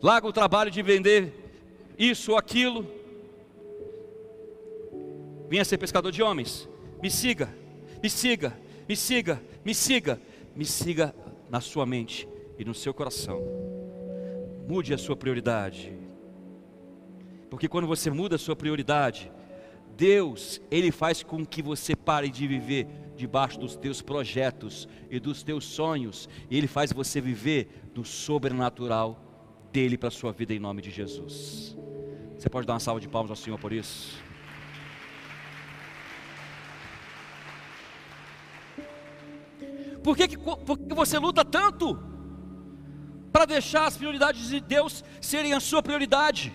Larga 0.00 0.26
o 0.26 0.32
trabalho 0.32 0.70
de 0.70 0.82
vender 0.82 1.41
isso 2.10 2.32
ou 2.32 2.38
aquilo. 2.38 2.86
Venha 5.48 5.64
ser 5.64 5.78
pescador 5.78 6.10
de 6.10 6.22
homens. 6.22 6.68
Me 7.00 7.10
siga, 7.10 7.54
me 8.02 8.10
siga, 8.10 8.58
me 8.88 8.96
siga, 8.96 9.42
me 9.64 9.74
siga, 9.74 10.20
me 10.56 10.64
siga 10.64 11.14
na 11.48 11.60
sua 11.60 11.86
mente 11.86 12.28
e 12.58 12.64
no 12.64 12.74
seu 12.74 12.92
coração. 12.92 13.40
Mude 14.66 14.92
a 14.92 14.98
sua 14.98 15.14
prioridade. 15.14 15.92
Porque 17.48 17.68
quando 17.68 17.86
você 17.86 18.10
muda 18.10 18.36
a 18.36 18.38
sua 18.38 18.56
prioridade, 18.56 19.30
Deus, 19.96 20.60
Ele 20.70 20.90
faz 20.90 21.22
com 21.22 21.44
que 21.44 21.62
você 21.62 21.94
pare 21.94 22.30
de 22.30 22.46
viver 22.48 22.86
debaixo 23.14 23.60
dos 23.60 23.76
teus 23.76 24.00
projetos 24.00 24.88
e 25.10 25.20
dos 25.20 25.42
teus 25.42 25.64
sonhos, 25.64 26.28
e 26.50 26.56
Ele 26.56 26.66
faz 26.66 26.92
você 26.92 27.20
viver 27.20 27.68
do 27.92 28.04
sobrenatural 28.04 29.31
dele 29.72 29.96
para 29.96 30.08
a 30.08 30.10
sua 30.10 30.32
vida 30.32 30.52
em 30.52 30.58
nome 30.58 30.82
de 30.82 30.90
Jesus. 30.90 31.76
Você 32.36 32.48
pode 32.50 32.66
dar 32.66 32.74
uma 32.74 32.80
salva 32.80 33.00
de 33.00 33.08
palmas 33.08 33.30
ao 33.30 33.36
Senhor 33.36 33.58
por 33.58 33.72
isso? 33.72 34.20
Por 40.02 40.16
que, 40.16 40.28
que, 40.28 40.36
por 40.36 40.78
que 40.78 40.94
você 40.94 41.18
luta 41.18 41.44
tanto 41.44 41.98
para 43.32 43.46
deixar 43.46 43.86
as 43.86 43.96
prioridades 43.96 44.48
de 44.48 44.60
Deus 44.60 45.04
serem 45.20 45.54
a 45.54 45.60
sua 45.60 45.82
prioridade? 45.82 46.52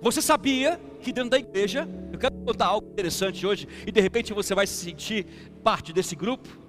Você 0.00 0.20
sabia 0.20 0.78
que 1.00 1.12
dentro 1.12 1.30
da 1.30 1.38
igreja, 1.38 1.88
eu 2.12 2.18
quero 2.18 2.34
contar 2.36 2.66
algo 2.66 2.88
interessante 2.90 3.46
hoje, 3.46 3.66
e 3.86 3.90
de 3.90 4.00
repente 4.00 4.32
você 4.32 4.54
vai 4.54 4.66
se 4.66 4.74
sentir 4.74 5.26
parte 5.64 5.92
desse 5.92 6.14
grupo. 6.14 6.61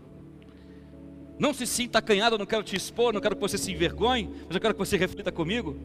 Não 1.37 1.53
se 1.53 1.65
sinta 1.65 1.99
acanhado, 1.99 2.35
eu 2.35 2.39
não 2.39 2.45
quero 2.45 2.63
te 2.63 2.75
expor, 2.75 3.13
não 3.13 3.21
quero 3.21 3.35
que 3.35 3.41
você 3.41 3.57
se 3.57 3.71
envergonhe, 3.71 4.29
mas 4.45 4.55
eu 4.55 4.61
quero 4.61 4.73
que 4.73 4.79
você 4.79 4.97
reflita 4.97 5.31
comigo. 5.31 5.77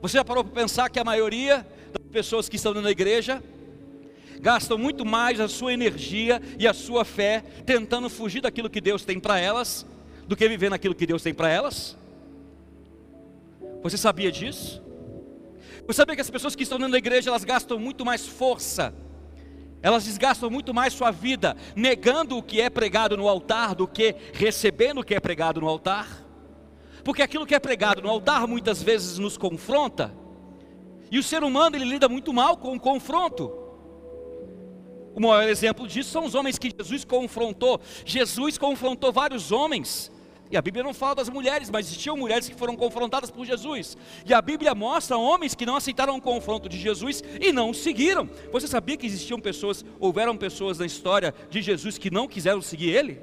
Você 0.00 0.16
já 0.16 0.24
parou 0.24 0.44
para 0.44 0.54
pensar 0.54 0.88
que 0.88 0.98
a 0.98 1.04
maioria 1.04 1.66
das 1.92 2.06
pessoas 2.12 2.48
que 2.48 2.56
estão 2.56 2.72
da 2.72 2.90
igreja 2.90 3.42
gastam 4.40 4.78
muito 4.78 5.04
mais 5.04 5.40
a 5.40 5.48
sua 5.48 5.72
energia 5.72 6.40
e 6.58 6.66
a 6.66 6.72
sua 6.72 7.04
fé 7.04 7.42
tentando 7.66 8.08
fugir 8.08 8.40
daquilo 8.40 8.70
que 8.70 8.80
Deus 8.80 9.04
tem 9.04 9.18
para 9.18 9.38
elas, 9.38 9.84
do 10.26 10.36
que 10.36 10.48
viver 10.48 10.70
naquilo 10.70 10.94
que 10.94 11.06
Deus 11.06 11.22
tem 11.22 11.34
para 11.34 11.48
elas? 11.48 11.96
Você 13.82 13.96
sabia 13.96 14.30
disso? 14.30 14.82
Você 15.86 15.96
sabia 15.96 16.14
que 16.14 16.20
as 16.20 16.30
pessoas 16.30 16.54
que 16.54 16.62
estão 16.62 16.78
da 16.78 16.98
igreja, 16.98 17.30
elas 17.30 17.44
gastam 17.44 17.78
muito 17.78 18.04
mais 18.04 18.26
força, 18.26 18.94
elas 19.82 20.04
desgastam 20.04 20.50
muito 20.50 20.74
mais 20.74 20.92
sua 20.92 21.10
vida, 21.10 21.56
negando 21.74 22.36
o 22.36 22.42
que 22.42 22.60
é 22.60 22.68
pregado 22.68 23.16
no 23.16 23.28
altar, 23.28 23.74
do 23.74 23.86
que 23.86 24.14
recebendo 24.32 25.00
o 25.00 25.04
que 25.04 25.14
é 25.14 25.20
pregado 25.20 25.60
no 25.60 25.68
altar? 25.68 26.24
Porque 27.04 27.22
aquilo 27.22 27.46
que 27.46 27.54
é 27.54 27.58
pregado 27.58 28.02
no 28.02 28.10
altar 28.10 28.46
muitas 28.46 28.82
vezes 28.82 29.18
nos 29.18 29.36
confronta, 29.36 30.12
e 31.10 31.18
o 31.18 31.22
ser 31.22 31.42
humano 31.42 31.76
ele 31.76 31.84
lida 31.84 32.08
muito 32.08 32.32
mal 32.32 32.56
com 32.56 32.74
o 32.74 32.80
confronto. 32.80 33.50
O 35.14 35.20
maior 35.20 35.48
exemplo 35.48 35.86
disso 35.86 36.10
são 36.10 36.24
os 36.24 36.34
homens 36.34 36.58
que 36.58 36.70
Jesus 36.70 37.04
confrontou. 37.04 37.80
Jesus 38.04 38.56
confrontou 38.56 39.12
vários 39.12 39.50
homens. 39.50 40.12
E 40.50 40.56
a 40.56 40.62
Bíblia 40.62 40.82
não 40.82 40.94
fala 40.94 41.16
das 41.16 41.28
mulheres, 41.28 41.68
mas 41.70 41.86
existiam 41.86 42.16
mulheres 42.16 42.48
que 42.48 42.54
foram 42.54 42.74
confrontadas 42.74 43.30
por 43.30 43.44
Jesus. 43.44 43.96
E 44.24 44.32
a 44.32 44.40
Bíblia 44.40 44.74
mostra 44.74 45.16
homens 45.16 45.54
que 45.54 45.66
não 45.66 45.76
aceitaram 45.76 46.16
o 46.16 46.20
confronto 46.20 46.68
de 46.68 46.78
Jesus 46.78 47.22
e 47.40 47.52
não 47.52 47.74
seguiram. 47.74 48.28
Você 48.50 48.66
sabia 48.66 48.96
que 48.96 49.06
existiam 49.06 49.38
pessoas, 49.38 49.84
houveram 50.00 50.36
pessoas 50.36 50.78
na 50.78 50.86
história 50.86 51.34
de 51.50 51.60
Jesus 51.60 51.98
que 51.98 52.10
não 52.10 52.26
quiseram 52.26 52.62
seguir 52.62 52.90
ele? 52.90 53.20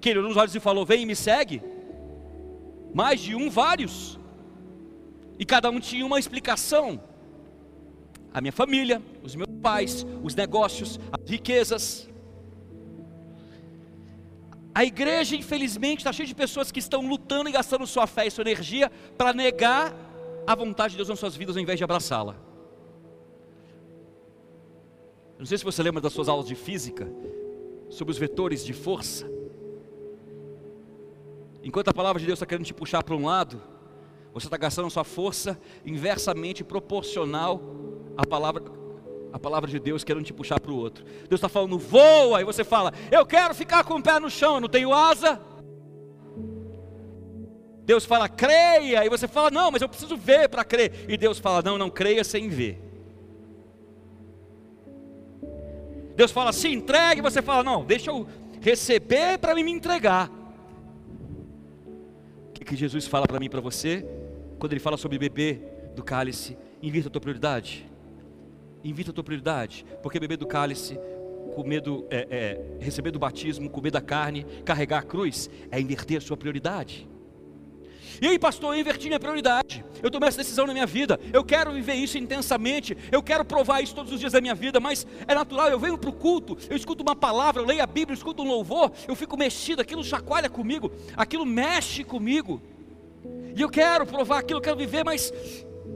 Que 0.00 0.10
ele 0.10 0.20
olhou 0.20 0.28
nos 0.28 0.38
olhos 0.38 0.54
e 0.54 0.60
falou: 0.60 0.86
Vem 0.86 1.02
e 1.02 1.06
me 1.06 1.16
segue. 1.16 1.60
Mais 2.94 3.20
de 3.20 3.34
um, 3.34 3.50
vários. 3.50 4.18
E 5.38 5.44
cada 5.44 5.70
um 5.70 5.80
tinha 5.80 6.04
uma 6.04 6.18
explicação 6.18 7.00
a 8.32 8.40
minha 8.40 8.52
família, 8.52 9.02
os 9.22 9.34
meus 9.34 9.50
pais, 9.60 10.06
os 10.22 10.34
negócios, 10.34 11.00
as 11.12 11.28
riquezas. 11.28 12.09
A 14.74 14.84
igreja, 14.84 15.34
infelizmente, 15.34 15.98
está 15.98 16.12
cheia 16.12 16.26
de 16.26 16.34
pessoas 16.34 16.70
que 16.70 16.78
estão 16.78 17.06
lutando 17.06 17.48
e 17.48 17.52
gastando 17.52 17.86
sua 17.86 18.06
fé 18.06 18.26
e 18.26 18.30
sua 18.30 18.42
energia 18.42 18.90
para 19.18 19.32
negar 19.32 19.94
a 20.46 20.54
vontade 20.54 20.92
de 20.92 20.96
Deus 20.96 21.08
nas 21.08 21.18
suas 21.18 21.36
vidas 21.36 21.56
ao 21.56 21.62
invés 21.62 21.78
de 21.78 21.84
abraçá-la. 21.84 22.36
Não 25.38 25.46
sei 25.46 25.58
se 25.58 25.64
você 25.64 25.82
lembra 25.82 26.00
das 26.00 26.12
suas 26.12 26.28
aulas 26.28 26.46
de 26.46 26.54
física, 26.54 27.10
sobre 27.88 28.12
os 28.12 28.18
vetores 28.18 28.64
de 28.64 28.72
força. 28.72 29.28
Enquanto 31.62 31.88
a 31.88 31.94
palavra 31.94 32.20
de 32.20 32.26
Deus 32.26 32.36
está 32.36 32.46
querendo 32.46 32.66
te 32.66 32.72
puxar 32.72 33.02
para 33.02 33.16
um 33.16 33.26
lado, 33.26 33.60
você 34.32 34.46
está 34.46 34.56
gastando 34.56 34.88
sua 34.90 35.04
força 35.04 35.60
inversamente 35.84 36.62
proporcional 36.62 37.60
a 38.16 38.24
palavra, 38.24 38.62
a 39.32 39.38
palavra 39.38 39.70
de 39.70 39.78
Deus 39.78 40.04
querendo 40.04 40.24
te 40.24 40.32
puxar 40.32 40.60
para 40.60 40.72
o 40.72 40.76
outro. 40.76 41.04
Deus 41.04 41.38
está 41.38 41.48
falando, 41.48 41.78
voa, 41.78 42.40
e 42.40 42.44
você 42.44 42.64
fala, 42.64 42.92
eu 43.10 43.24
quero 43.24 43.54
ficar 43.54 43.84
com 43.84 43.94
o 43.94 44.02
pé 44.02 44.18
no 44.18 44.30
chão, 44.30 44.56
eu 44.56 44.60
não 44.60 44.68
tenho 44.68 44.92
asa. 44.92 45.40
Deus 47.84 48.04
fala, 48.04 48.28
creia, 48.28 49.04
e 49.04 49.08
você 49.08 49.26
fala, 49.26 49.50
não, 49.50 49.70
mas 49.70 49.82
eu 49.82 49.88
preciso 49.88 50.16
ver 50.16 50.48
para 50.48 50.64
crer. 50.64 51.06
E 51.08 51.16
Deus 51.16 51.38
fala, 51.38 51.62
não, 51.62 51.76
não 51.76 51.90
creia 51.90 52.22
sem 52.22 52.48
ver. 52.48 52.80
Deus 56.14 56.30
fala, 56.30 56.52
se 56.52 56.68
entregue, 56.68 57.20
e 57.20 57.22
você 57.22 57.42
fala, 57.42 57.64
não, 57.64 57.84
deixa 57.84 58.10
eu 58.10 58.28
receber 58.60 59.38
para 59.38 59.54
me 59.54 59.62
entregar. 59.70 60.30
O 62.48 62.52
que, 62.52 62.64
que 62.64 62.76
Jesus 62.76 63.06
fala 63.06 63.26
para 63.26 63.40
mim 63.40 63.46
e 63.46 63.50
para 63.50 63.60
você? 63.60 64.06
Quando 64.58 64.72
ele 64.72 64.80
fala 64.80 64.96
sobre 64.96 65.18
beber 65.18 65.90
do 65.96 66.04
cálice, 66.04 66.56
invirta 66.82 67.08
a 67.08 67.10
tua 67.10 67.20
prioridade. 67.20 67.89
Invita 68.82 69.10
a 69.10 69.14
tua 69.14 69.24
prioridade, 69.24 69.84
porque 70.02 70.18
beber 70.18 70.36
do 70.36 70.46
cálice, 70.46 70.98
comer 71.54 71.80
do, 71.80 72.06
é, 72.10 72.26
é, 72.30 72.84
receber 72.84 73.10
do 73.10 73.18
batismo, 73.18 73.68
comer 73.68 73.90
da 73.90 74.00
carne, 74.00 74.44
carregar 74.64 74.98
a 74.98 75.02
cruz, 75.02 75.50
é 75.70 75.80
inverter 75.80 76.18
a 76.18 76.20
sua 76.20 76.36
prioridade. 76.36 77.08
E 78.20 78.26
aí, 78.26 78.38
pastor, 78.38 78.74
eu 78.74 78.80
inverti 78.80 79.06
minha 79.06 79.18
prioridade. 79.18 79.82
Eu 80.02 80.10
tomei 80.10 80.28
essa 80.28 80.36
decisão 80.36 80.66
na 80.66 80.74
minha 80.74 80.86
vida. 80.86 81.18
Eu 81.32 81.42
quero 81.42 81.72
viver 81.72 81.94
isso 81.94 82.18
intensamente. 82.18 82.94
Eu 83.10 83.22
quero 83.22 83.46
provar 83.46 83.80
isso 83.80 83.94
todos 83.94 84.12
os 84.12 84.20
dias 84.20 84.32
da 84.32 84.42
minha 84.42 84.54
vida. 84.54 84.78
Mas 84.78 85.06
é 85.26 85.34
natural. 85.34 85.68
Eu 85.68 85.78
venho 85.78 85.96
para 85.96 86.10
o 86.10 86.12
culto, 86.12 86.58
eu 86.68 86.76
escuto 86.76 87.02
uma 87.02 87.16
palavra, 87.16 87.62
eu 87.62 87.66
leio 87.66 87.82
a 87.82 87.86
Bíblia, 87.86 88.12
eu 88.12 88.18
escuto 88.18 88.42
um 88.42 88.48
louvor. 88.48 88.92
Eu 89.08 89.16
fico 89.16 89.38
mexido. 89.38 89.80
Aquilo 89.80 90.04
chacoalha 90.04 90.50
comigo. 90.50 90.92
Aquilo 91.16 91.46
mexe 91.46 92.04
comigo. 92.04 92.60
E 93.56 93.60
eu 93.60 93.70
quero 93.70 94.04
provar 94.06 94.40
aquilo, 94.40 94.58
eu 94.58 94.62
quero 94.62 94.76
viver, 94.76 95.04
mas 95.04 95.32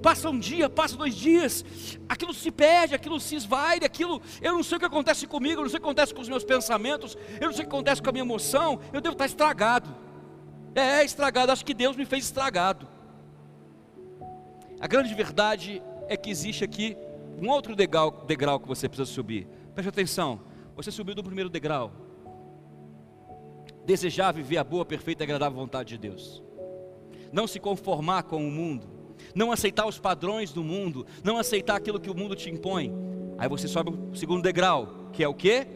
passa 0.04 0.28
um 0.28 0.38
dia, 0.38 0.68
passa 0.68 0.99
dois 0.99 1.14
dias, 1.14 1.64
aquilo 2.06 2.34
se 2.34 2.50
perde, 2.50 2.94
aquilo 2.94 3.18
se 3.18 3.37
esvai, 3.37 3.78
aquilo, 3.82 4.20
eu 4.42 4.52
não 4.52 4.62
sei 4.62 4.76
o 4.76 4.78
que 4.78 4.84
acontece 4.84 5.26
comigo, 5.26 5.61
eu 5.61 5.62
não 5.62 5.70
sei 5.70 5.78
o 5.78 5.80
que 5.80 5.87
acontece 5.87 6.12
com 6.12 6.20
os 6.20 6.28
meus 6.28 6.44
pensamentos, 6.44 7.16
eu 7.40 7.46
não 7.46 7.54
sei 7.54 7.64
o 7.64 7.68
que 7.68 7.75
acontece 7.75 8.02
com 8.02 8.11
a 8.11 8.12
minha 8.12 8.23
emoção, 8.23 8.78
eu 8.92 9.00
devo 9.00 9.14
estar 9.14 9.25
estragado. 9.25 9.96
É, 10.75 11.00
é 11.00 11.04
estragado, 11.06 11.50
acho 11.52 11.64
que 11.64 11.73
Deus 11.73 11.96
me 11.96 12.04
fez 12.04 12.25
estragado. 12.25 12.87
A 14.78 14.87
grande 14.87 15.14
verdade 15.14 15.82
é 16.06 16.18
que 16.18 16.28
existe 16.28 16.62
aqui 16.62 16.99
um 17.40 17.49
outro 17.49 17.75
degrau, 17.75 18.25
degrau 18.26 18.61
que 18.61 18.68
você 18.68 18.87
precisa 18.87 19.11
subir. 19.11 19.46
Preste 19.75 19.88
atenção, 19.88 20.38
você 20.76 20.90
subiu 20.90 21.14
do 21.14 21.25
primeiro 21.25 21.49
degrau. 21.49 21.90
Desejar 23.87 24.32
viver 24.32 24.58
a 24.58 24.64
boa, 24.64 24.84
perfeita 24.84 25.23
e 25.23 25.25
agradável 25.25 25.58
vontade 25.58 25.88
de 25.88 25.99
Deus. 25.99 26.42
Não 27.32 27.46
se 27.46 27.58
conformar 27.58 28.25
com 28.25 28.46
o 28.46 28.50
mundo 28.50 28.93
não 29.34 29.50
aceitar 29.50 29.86
os 29.86 29.98
padrões 29.98 30.52
do 30.52 30.62
mundo, 30.62 31.06
não 31.22 31.38
aceitar 31.38 31.76
aquilo 31.76 32.00
que 32.00 32.10
o 32.10 32.14
mundo 32.14 32.34
te 32.34 32.50
impõe. 32.50 32.92
Aí 33.36 33.48
você 33.48 33.66
sobe 33.66 33.90
o 33.90 34.14
segundo 34.16 34.42
degrau, 34.42 35.10
que 35.12 35.22
é 35.22 35.28
o 35.28 35.34
que? 35.34 35.66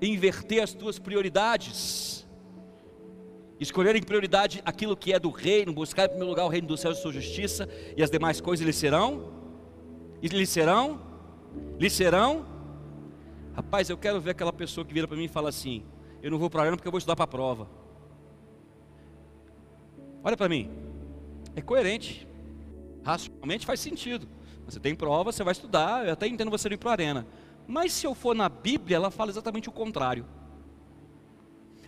Inverter 0.00 0.62
as 0.62 0.72
tuas 0.72 0.98
prioridades. 0.98 2.26
Escolher 3.60 3.94
em 3.94 4.02
prioridade 4.02 4.60
aquilo 4.64 4.96
que 4.96 5.12
é 5.12 5.18
do 5.18 5.30
reino, 5.30 5.72
buscar 5.72 6.06
em 6.06 6.08
primeiro 6.08 6.30
lugar 6.30 6.44
o 6.44 6.48
reino 6.48 6.66
dos 6.66 6.80
céus 6.80 6.98
e 6.98 7.02
sua 7.02 7.12
justiça, 7.12 7.68
e 7.96 8.02
as 8.02 8.10
demais 8.10 8.40
coisas 8.40 8.66
lhe 8.66 8.72
serão? 8.72 9.32
Lhe 10.22 10.46
serão? 10.46 11.00
Lhe 11.78 11.88
serão? 11.88 12.46
Rapaz, 13.54 13.88
eu 13.88 13.96
quero 13.96 14.20
ver 14.20 14.30
aquela 14.30 14.52
pessoa 14.52 14.84
que 14.84 14.92
vira 14.92 15.06
para 15.06 15.16
mim 15.16 15.24
e 15.24 15.28
fala 15.28 15.48
assim: 15.48 15.84
Eu 16.20 16.30
não 16.30 16.38
vou 16.38 16.50
para 16.50 16.68
a 16.68 16.70
porque 16.72 16.88
eu 16.88 16.92
vou 16.92 16.98
estudar 16.98 17.14
para 17.14 17.24
a 17.24 17.28
prova. 17.28 17.68
Olha 20.22 20.36
para 20.36 20.48
mim, 20.48 20.70
é 21.54 21.60
coerente. 21.60 22.26
Racionalmente 23.04 23.66
faz 23.66 23.80
sentido. 23.80 24.26
Você 24.64 24.80
tem 24.80 24.94
prova, 24.94 25.30
você 25.30 25.44
vai 25.44 25.52
estudar, 25.52 26.06
eu 26.06 26.12
até 26.12 26.26
entendo 26.26 26.50
você 26.50 26.68
ir 26.68 26.78
para 26.78 26.90
a 26.90 26.92
arena. 26.92 27.26
Mas 27.66 27.92
se 27.92 28.06
eu 28.06 28.14
for 28.14 28.34
na 28.34 28.48
Bíblia, 28.48 28.96
ela 28.96 29.10
fala 29.10 29.30
exatamente 29.30 29.68
o 29.68 29.72
contrário. 29.72 30.26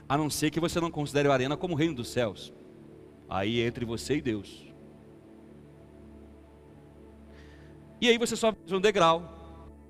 A 0.08 0.16
não 0.16 0.30
ser 0.30 0.50
que 0.50 0.61
você 0.61 0.80
não 0.80 0.90
considere 0.90 1.28
a 1.28 1.32
arena 1.32 1.56
como 1.56 1.75
o 1.75 1.76
reino 1.76 1.94
dos 1.94 2.08
céus. 2.08 2.52
Aí 3.28 3.61
é 3.61 3.66
entre 3.66 3.85
você 3.85 4.16
e 4.16 4.20
Deus. 4.20 4.66
E 8.00 8.08
aí 8.08 8.18
você 8.18 8.37
sobe 8.37 8.58
um 8.70 8.80
degrau. 8.80 9.32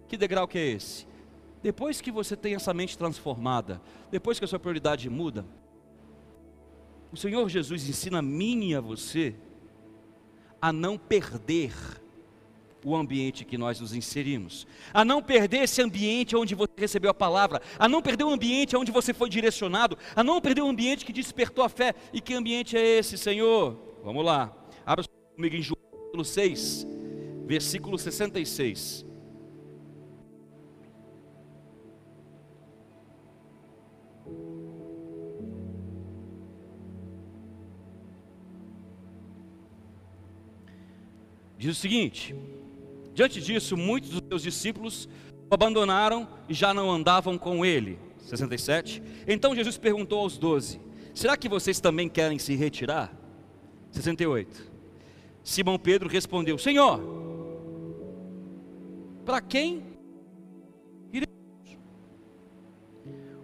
Que 0.08 0.16
degrau 0.16 0.46
que 0.46 0.58
é 0.58 0.66
esse? 0.66 1.06
Depois 1.62 2.00
que 2.00 2.12
você 2.12 2.36
tem 2.36 2.54
essa 2.54 2.72
mente 2.72 2.96
transformada, 2.96 3.82
depois 4.10 4.38
que 4.38 4.44
a 4.44 4.48
sua 4.48 4.58
prioridade 4.58 5.10
muda, 5.10 5.44
o 7.12 7.16
Senhor 7.16 7.48
Jesus 7.48 7.88
ensina 7.88 8.20
a 8.20 8.22
mim 8.22 8.70
e 8.70 8.74
a 8.74 8.80
você 8.80 9.34
a 10.66 10.72
não 10.72 10.98
perder 10.98 11.72
o 12.84 12.96
ambiente 12.96 13.44
que 13.44 13.56
nós 13.56 13.78
nos 13.78 13.94
inserimos, 13.94 14.66
a 14.92 15.04
não 15.04 15.22
perder 15.22 15.58
esse 15.58 15.80
ambiente 15.80 16.34
onde 16.34 16.56
você 16.56 16.72
recebeu 16.76 17.08
a 17.08 17.14
palavra, 17.14 17.62
a 17.78 17.88
não 17.88 18.02
perder 18.02 18.24
o 18.24 18.30
ambiente 18.30 18.76
onde 18.76 18.90
você 18.90 19.14
foi 19.14 19.30
direcionado, 19.30 19.96
a 20.16 20.24
não 20.24 20.40
perder 20.40 20.62
o 20.62 20.68
ambiente 20.68 21.04
que 21.04 21.12
despertou 21.12 21.62
a 21.62 21.68
fé. 21.68 21.94
E 22.12 22.20
que 22.20 22.34
ambiente 22.34 22.76
é 22.76 22.98
esse, 22.98 23.16
Senhor? 23.16 23.78
Vamos 24.02 24.24
lá, 24.24 24.52
abra 24.84 25.04
comigo 25.36 25.54
em 25.54 25.62
João 25.62 26.24
6, 26.24 26.84
versículo 27.46 27.96
66. 27.96 29.06
Diz 41.66 41.76
o 41.76 41.80
seguinte: 41.80 42.32
Diante 43.12 43.40
disso, 43.40 43.76
muitos 43.76 44.10
dos 44.10 44.22
seus 44.28 44.40
discípulos 44.40 45.08
o 45.50 45.54
abandonaram 45.54 46.28
e 46.48 46.54
já 46.54 46.72
não 46.72 46.88
andavam 46.88 47.36
com 47.36 47.66
ele. 47.66 47.98
67. 48.18 49.02
Então 49.26 49.52
Jesus 49.52 49.76
perguntou 49.76 50.20
aos 50.20 50.38
doze: 50.38 50.80
Será 51.12 51.36
que 51.36 51.48
vocês 51.48 51.80
também 51.80 52.08
querem 52.08 52.38
se 52.38 52.54
retirar? 52.54 53.12
68. 53.90 54.70
Simão 55.42 55.76
Pedro 55.76 56.08
respondeu: 56.08 56.56
Senhor, 56.56 57.00
para 59.24 59.40
quem 59.40 59.82
iremos? 61.12 61.80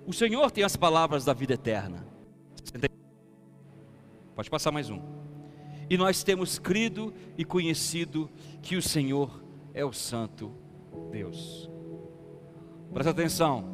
O 0.07 0.13
Senhor 0.13 0.49
tem 0.53 0.63
as 0.63 0.77
palavras 0.77 1.25
da 1.25 1.33
vida 1.33 1.55
eterna. 1.55 2.07
Pode 4.37 4.49
passar 4.49 4.71
mais 4.71 4.91
um. 4.91 5.01
E 5.89 5.97
nós 5.97 6.23
temos 6.23 6.59
crido 6.59 7.13
e 7.37 7.45
conhecido 7.45 8.31
que 8.63 8.77
o 8.77 8.83
Senhor 8.83 9.43
é 9.75 9.85
o 9.85 9.93
Santo 9.93 10.53
Deus. 11.11 11.71
Presta 12.93 13.11
atenção, 13.11 13.65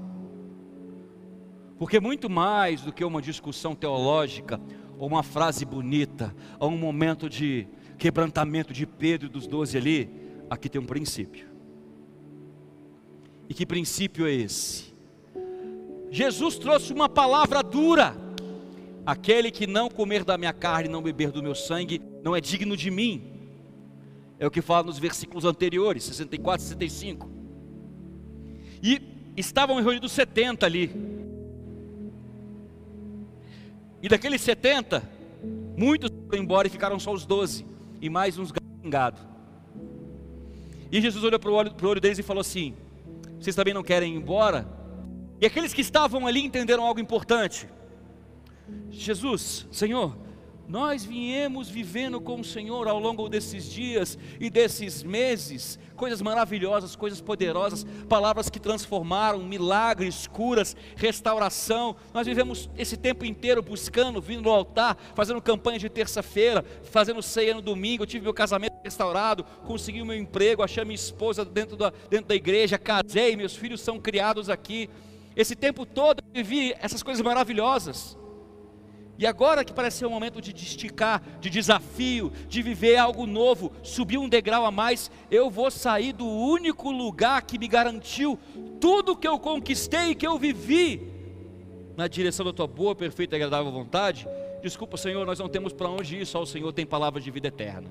porque 1.78 2.00
muito 2.00 2.28
mais 2.28 2.82
do 2.82 2.92
que 2.92 3.04
uma 3.04 3.22
discussão 3.22 3.74
teológica, 3.74 4.60
ou 4.98 5.06
uma 5.06 5.22
frase 5.22 5.64
bonita, 5.64 6.34
ou 6.58 6.70
um 6.70 6.78
momento 6.78 7.28
de 7.28 7.68
quebrantamento 7.96 8.72
de 8.72 8.84
Pedro 8.84 9.28
dos 9.28 9.46
doze 9.46 9.76
ali, 9.76 10.10
aqui 10.50 10.68
tem 10.68 10.80
um 10.80 10.86
princípio. 10.86 11.46
E 13.48 13.54
que 13.54 13.64
princípio 13.64 14.26
é 14.26 14.32
esse? 14.32 14.94
Jesus 16.10 16.58
trouxe 16.58 16.92
uma 16.92 17.08
palavra 17.08 17.62
dura 17.62 18.27
Aquele 19.08 19.50
que 19.50 19.66
não 19.66 19.88
comer 19.88 20.22
da 20.22 20.36
minha 20.36 20.52
carne 20.52 20.86
e 20.86 20.92
não 20.92 21.00
beber 21.00 21.32
do 21.32 21.42
meu 21.42 21.54
sangue 21.54 21.98
não 22.22 22.36
é 22.36 22.42
digno 22.42 22.76
de 22.76 22.90
mim. 22.90 23.32
É 24.38 24.46
o 24.46 24.50
que 24.50 24.60
fala 24.60 24.84
nos 24.84 24.98
versículos 24.98 25.46
anteriores, 25.46 26.04
64 26.04 26.62
e 26.62 26.68
65. 26.68 27.30
E 28.82 29.00
estavam 29.34 29.80
reunidos 29.80 30.12
70 30.12 30.66
ali. 30.66 30.90
E 34.02 34.10
daqueles 34.10 34.42
70, 34.42 35.02
muitos 35.74 36.10
foram 36.26 36.42
embora 36.42 36.68
e 36.68 36.70
ficaram 36.70 37.00
só 37.00 37.10
os 37.10 37.24
12. 37.24 37.64
E 38.02 38.10
mais 38.10 38.36
uns 38.36 38.52
gingados. 38.84 39.22
E 40.92 41.00
Jesus 41.00 41.24
olhou 41.24 41.40
para 41.40 41.50
o 41.50 41.54
olho, 41.54 41.72
olho 41.82 42.00
deles 42.02 42.18
e 42.18 42.22
falou 42.22 42.42
assim: 42.42 42.74
Vocês 43.40 43.56
também 43.56 43.72
não 43.72 43.82
querem 43.82 44.12
ir 44.12 44.18
embora? 44.18 44.68
E 45.40 45.46
aqueles 45.46 45.72
que 45.72 45.80
estavam 45.80 46.26
ali 46.26 46.44
entenderam 46.44 46.84
algo 46.84 47.00
importante. 47.00 47.66
Jesus, 48.90 49.66
Senhor, 49.70 50.16
nós 50.68 51.02
viemos 51.02 51.70
vivendo 51.70 52.20
com 52.20 52.40
o 52.40 52.44
Senhor 52.44 52.86
ao 52.88 52.98
longo 52.98 53.26
desses 53.26 53.64
dias 53.64 54.18
e 54.38 54.50
desses 54.50 55.02
meses, 55.02 55.78
coisas 55.96 56.20
maravilhosas, 56.20 56.94
coisas 56.94 57.22
poderosas, 57.22 57.86
palavras 58.06 58.50
que 58.50 58.60
transformaram, 58.60 59.38
milagres, 59.38 60.26
curas, 60.26 60.76
restauração. 60.94 61.96
Nós 62.12 62.26
vivemos 62.26 62.68
esse 62.76 62.98
tempo 62.98 63.24
inteiro 63.24 63.62
buscando, 63.62 64.20
vindo 64.20 64.42
no 64.42 64.50
altar, 64.50 64.98
fazendo 65.14 65.40
campanha 65.40 65.78
de 65.78 65.88
terça-feira, 65.88 66.62
fazendo 66.82 67.22
ceia 67.22 67.54
no 67.54 67.62
domingo. 67.62 68.02
Eu 68.02 68.06
tive 68.06 68.24
meu 68.24 68.34
casamento 68.34 68.74
restaurado, 68.84 69.44
consegui 69.66 70.02
o 70.02 70.06
meu 70.06 70.18
emprego, 70.18 70.62
achei 70.62 70.84
minha 70.84 70.94
esposa 70.94 71.46
dentro 71.46 71.78
da, 71.78 71.90
dentro 72.10 72.26
da 72.26 72.34
igreja, 72.34 72.76
casei, 72.76 73.34
meus 73.36 73.56
filhos 73.56 73.80
são 73.80 73.98
criados 73.98 74.50
aqui. 74.50 74.90
Esse 75.34 75.56
tempo 75.56 75.86
todo 75.86 76.22
eu 76.22 76.44
vivi 76.44 76.74
essas 76.78 77.02
coisas 77.02 77.24
maravilhosas. 77.24 78.18
E 79.18 79.26
agora 79.26 79.64
que 79.64 79.72
parece 79.72 79.98
ser 79.98 80.06
um 80.06 80.10
momento 80.10 80.40
de 80.40 80.54
esticar, 80.54 81.20
de 81.40 81.50
desafio, 81.50 82.32
de 82.48 82.62
viver 82.62 82.96
algo 82.96 83.26
novo, 83.26 83.72
subir 83.82 84.16
um 84.16 84.28
degrau 84.28 84.64
a 84.64 84.70
mais, 84.70 85.10
eu 85.28 85.50
vou 85.50 85.72
sair 85.72 86.12
do 86.12 86.24
único 86.24 86.92
lugar 86.92 87.42
que 87.42 87.58
me 87.58 87.66
garantiu 87.66 88.38
tudo 88.80 89.16
que 89.16 89.26
eu 89.26 89.36
conquistei 89.40 90.10
e 90.10 90.14
que 90.14 90.24
eu 90.24 90.38
vivi 90.38 91.12
na 91.96 92.06
direção 92.06 92.46
da 92.46 92.52
tua 92.52 92.68
boa, 92.68 92.94
perfeita 92.94 93.34
e 93.34 93.36
agradável 93.36 93.72
vontade. 93.72 94.24
Desculpa, 94.62 94.96
Senhor, 94.96 95.26
nós 95.26 95.40
não 95.40 95.48
temos 95.48 95.72
para 95.72 95.88
onde 95.88 96.18
ir, 96.18 96.24
só 96.24 96.40
o 96.40 96.46
Senhor 96.46 96.72
tem 96.72 96.86
palavras 96.86 97.24
de 97.24 97.30
vida 97.32 97.48
eterna. 97.48 97.90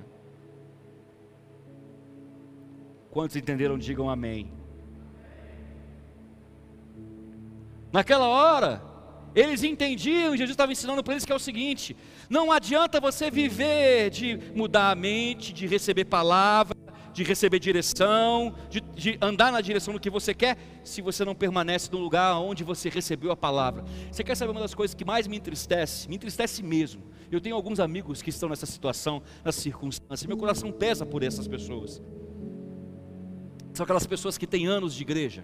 Quantos 3.11 3.35
entenderam, 3.35 3.77
digam 3.77 4.09
amém. 4.09 4.49
Naquela 7.91 8.27
hora, 8.27 8.81
eles 9.35 9.63
entendiam, 9.63 10.31
Jesus 10.31 10.51
estava 10.51 10.71
ensinando 10.71 11.03
para 11.03 11.13
eles 11.13 11.25
que 11.25 11.31
é 11.31 11.35
o 11.35 11.39
seguinte: 11.39 11.95
não 12.29 12.51
adianta 12.51 12.99
você 12.99 13.29
viver 13.29 14.09
de 14.09 14.39
mudar 14.55 14.91
a 14.91 14.95
mente, 14.95 15.53
de 15.53 15.67
receber 15.67 16.05
palavra, 16.05 16.75
de 17.17 17.23
receber 17.23 17.57
direção, 17.59 18.53
de, 18.69 18.79
de, 18.79 19.17
andar 19.19 19.51
na 19.51 19.59
direção 19.59 19.91
do 19.91 19.99
que 19.99 20.07
você 20.07 20.35
quer, 20.35 20.55
se 20.83 21.01
você 21.01 21.25
não 21.25 21.33
permanece 21.33 21.91
no 21.91 21.97
lugar 21.97 22.37
onde 22.39 22.63
você 22.63 22.89
recebeu 22.89 23.31
a 23.31 23.35
palavra. 23.35 23.83
Você 24.11 24.23
quer 24.23 24.35
saber 24.35 24.51
uma 24.51 24.61
das 24.61 24.75
coisas 24.75 24.93
que 24.93 25.03
mais 25.03 25.25
me 25.25 25.35
entristece? 25.35 26.07
Me 26.07 26.15
entristece 26.15 26.61
mesmo. 26.61 27.01
Eu 27.31 27.41
tenho 27.41 27.55
alguns 27.55 27.79
amigos 27.79 28.21
que 28.21 28.29
estão 28.29 28.47
nessa 28.47 28.67
situação, 28.67 29.23
nessa 29.43 29.59
circunstância. 29.59 30.27
Meu 30.27 30.37
coração 30.37 30.71
pesa 30.71 31.07
por 31.07 31.23
essas 31.23 31.47
pessoas. 31.47 32.01
São 33.73 33.83
aquelas 33.83 34.05
pessoas 34.05 34.37
que 34.37 34.45
têm 34.45 34.67
anos 34.67 34.93
de 34.93 35.01
igreja, 35.01 35.43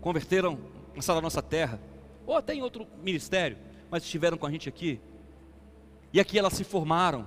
converteram 0.00 0.58
na 0.94 1.14
da 1.14 1.20
nossa 1.20 1.42
terra, 1.42 1.80
ou 2.26 2.36
até 2.36 2.54
em 2.54 2.62
outro 2.62 2.86
ministério, 3.02 3.58
mas 3.90 4.02
estiveram 4.02 4.36
com 4.36 4.46
a 4.46 4.50
gente 4.50 4.68
aqui. 4.68 5.00
E 6.12 6.20
aqui 6.20 6.38
elas 6.38 6.52
se 6.52 6.64
formaram, 6.64 7.26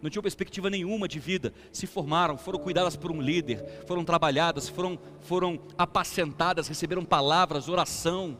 não 0.00 0.10
tinham 0.10 0.22
perspectiva 0.22 0.68
nenhuma 0.68 1.06
de 1.06 1.20
vida, 1.20 1.52
se 1.72 1.86
formaram, 1.86 2.36
foram 2.36 2.58
cuidadas 2.58 2.96
por 2.96 3.12
um 3.12 3.20
líder, 3.20 3.84
foram 3.86 4.04
trabalhadas, 4.04 4.68
foram, 4.68 4.98
foram 5.20 5.60
apacentadas, 5.78 6.66
receberam 6.66 7.04
palavras, 7.04 7.68
oração, 7.68 8.36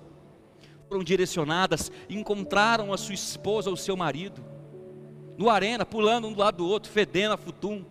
foram 0.89 1.05
direcionadas, 1.05 1.93
encontraram 2.11 2.93
a 2.93 2.99
sua 2.99 3.15
esposa 3.15 3.71
ou 3.71 3.77
seu 3.77 3.97
marido, 3.97 4.45
no 5.39 5.49
arena, 5.49 5.87
pulando 5.87 6.29
um 6.29 6.33
do 6.33 6.41
lado 6.41 6.59
do 6.59 6.67
outro, 6.67 6.91
fedendo 6.91 7.35
a 7.35 7.37
futum. 7.37 7.85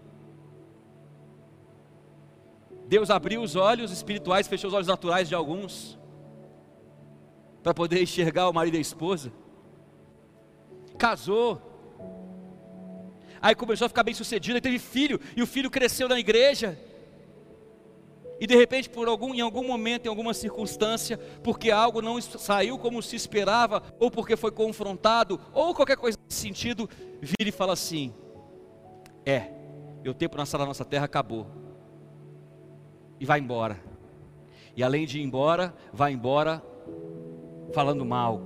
Deus 2.87 3.09
abriu 3.09 3.41
os 3.41 3.55
olhos 3.55 3.91
espirituais, 3.91 4.47
fechou 4.47 4.67
os 4.67 4.73
olhos 4.73 4.87
naturais 4.87 5.29
de 5.29 5.33
alguns 5.33 5.97
para 7.63 7.73
poder 7.73 8.01
enxergar 8.01 8.49
o 8.49 8.53
marido 8.53 8.75
e 8.75 8.77
a 8.77 8.81
esposa. 8.81 9.31
Casou. 10.97 11.61
Aí 13.41 13.55
começou 13.55 13.85
a 13.85 13.89
ficar 13.89 14.03
bem 14.03 14.13
sucedido, 14.13 14.55
aí 14.55 14.61
teve 14.61 14.77
filho, 14.77 15.19
e 15.35 15.41
o 15.41 15.47
filho 15.47 15.69
cresceu 15.69 16.07
na 16.07 16.19
igreja. 16.19 16.77
E 18.39 18.47
de 18.47 18.55
repente, 18.55 18.89
por 18.89 19.07
algum, 19.07 19.33
em 19.33 19.41
algum 19.41 19.65
momento, 19.65 20.05
em 20.05 20.09
alguma 20.09 20.33
circunstância, 20.33 21.17
porque 21.43 21.69
algo 21.69 22.01
não 22.01 22.19
saiu 22.19 22.77
como 22.77 23.01
se 23.01 23.15
esperava, 23.15 23.83
ou 23.99 24.09
porque 24.09 24.35
foi 24.35 24.51
confrontado, 24.51 25.39
ou 25.53 25.75
qualquer 25.75 25.97
coisa 25.97 26.17
nesse 26.23 26.41
sentido, 26.41 26.89
vira 27.21 27.49
e 27.49 27.51
fala 27.51 27.73
assim: 27.73 28.13
É, 29.23 29.51
meu 30.03 30.13
tempo 30.13 30.37
na 30.37 30.45
sala 30.45 30.63
da 30.63 30.69
nossa 30.69 30.85
terra 30.85 31.05
acabou. 31.05 31.47
E 33.19 33.25
vai 33.25 33.39
embora. 33.39 33.79
E 34.75 34.83
além 34.83 35.05
de 35.05 35.19
ir 35.19 35.23
embora, 35.23 35.75
vai 35.93 36.11
embora 36.11 36.63
falando 37.71 38.05
mal. 38.05 38.41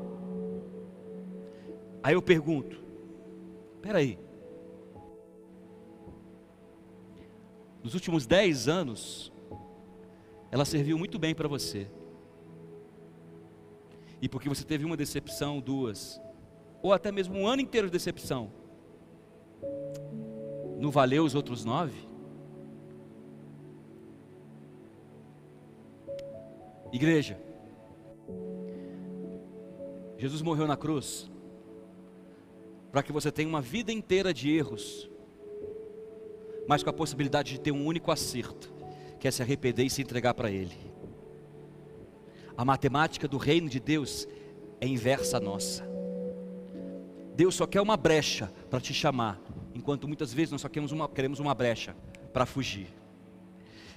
Aí 2.03 2.13
eu 2.13 2.21
pergunto: 2.21 2.79
peraí, 3.81 4.17
nos 7.83 7.93
últimos 7.93 8.25
dez 8.25 8.67
anos, 8.67 9.31
ela 10.51 10.65
serviu 10.65 10.97
muito 10.97 11.19
bem 11.19 11.35
para 11.35 11.47
você. 11.47 11.88
E 14.21 14.29
porque 14.29 14.49
você 14.49 14.63
teve 14.63 14.85
uma 14.85 14.97
decepção, 14.97 15.59
duas, 15.59 16.21
ou 16.81 16.93
até 16.93 17.11
mesmo 17.11 17.38
um 17.38 17.47
ano 17.47 17.61
inteiro 17.61 17.88
de 17.88 17.91
decepção, 17.91 18.51
não 20.79 20.89
valeu 20.91 21.23
os 21.23 21.35
outros 21.35 21.65
nove? 21.65 22.07
Igreja, 26.91 27.38
Jesus 30.17 30.41
morreu 30.41 30.67
na 30.67 30.78
cruz 30.78 31.30
para 32.91 33.04
que 33.04 33.12
você 33.12 33.30
tenha 33.30 33.49
uma 33.49 33.62
vida 33.62 33.91
inteira 33.91 34.34
de 34.34 34.49
erros, 34.49 35.10
mas 36.65 36.82
com 36.82 36.89
a 36.89 36.93
possibilidade 36.93 37.51
de 37.51 37.60
ter 37.60 37.71
um 37.71 37.86
único 37.86 38.10
acerto, 38.10 38.73
que 39.19 39.28
é 39.28 39.32
se 39.32 39.41
arrepender 39.41 39.84
e 39.86 39.89
se 39.89 40.01
entregar 40.01 40.34
para 40.34 40.49
Ele. 40.49 40.78
A 42.56 42.63
matemática 42.63 43.28
do 43.28 43.38
reino 43.38 43.67
de 43.67 43.82
Deus 43.82 44.25
é 44.80 44.88
inversa 44.88 45.38
à 45.38 45.39
nossa. 45.41 45.86
Deus 47.36 47.56
só 47.56 47.67
quer 47.67 47.82
uma 47.82 47.97
brecha 47.97 48.49
para 48.69 48.80
te 48.80 48.93
chamar, 48.93 49.41
enquanto 49.73 50.08
muitas 50.08 50.34
vezes 50.34 50.54
nós 50.54 50.62
só 50.62 50.69
queremos 50.69 50.93
uma, 50.93 51.10
queremos 51.10 51.41
uma 51.41 51.54
brecha 51.54 51.93
para 52.32 52.45
fugir. 52.45 52.88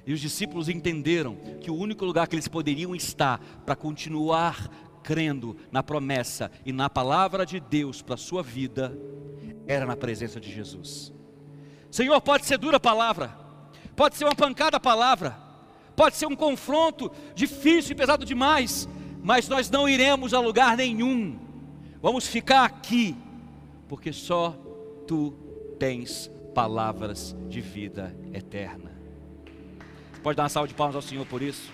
E 0.04 0.12
os 0.12 0.20
discípulos 0.20 0.68
entenderam 0.68 1.36
que 1.60 1.70
o 1.70 1.76
único 1.76 2.04
lugar 2.04 2.26
que 2.26 2.34
eles 2.34 2.48
poderiam 2.48 2.96
estar 2.96 3.38
para 3.64 3.76
continuar 3.76 4.87
crendo 5.08 5.56
na 5.72 5.82
promessa 5.82 6.50
e 6.66 6.70
na 6.70 6.90
palavra 6.90 7.46
de 7.46 7.58
Deus 7.58 8.02
para 8.02 8.14
a 8.14 8.18
sua 8.18 8.42
vida 8.42 8.94
era 9.66 9.86
na 9.86 9.96
presença 9.96 10.38
de 10.38 10.52
Jesus. 10.52 11.10
Senhor, 11.90 12.20
pode 12.20 12.44
ser 12.44 12.58
dura 12.58 12.76
a 12.76 12.80
palavra, 12.80 13.34
pode 13.96 14.18
ser 14.18 14.24
uma 14.24 14.34
pancada 14.34 14.76
a 14.76 14.80
palavra, 14.80 15.34
pode 15.96 16.14
ser 16.16 16.26
um 16.26 16.36
confronto 16.36 17.10
difícil 17.34 17.92
e 17.92 17.94
pesado 17.94 18.26
demais, 18.26 18.86
mas 19.22 19.48
nós 19.48 19.70
não 19.70 19.88
iremos 19.88 20.34
a 20.34 20.40
lugar 20.40 20.76
nenhum, 20.76 21.38
vamos 22.02 22.26
ficar 22.26 22.66
aqui, 22.66 23.16
porque 23.88 24.12
só 24.12 24.54
tu 25.06 25.30
tens 25.78 26.30
palavras 26.54 27.34
de 27.48 27.62
vida 27.62 28.14
eterna. 28.34 28.92
Pode 30.22 30.36
dar 30.36 30.42
uma 30.42 30.48
salva 30.50 30.68
de 30.68 30.74
palmas 30.74 30.96
ao 30.96 31.00
Senhor 31.00 31.24
por 31.24 31.40
isso? 31.40 31.72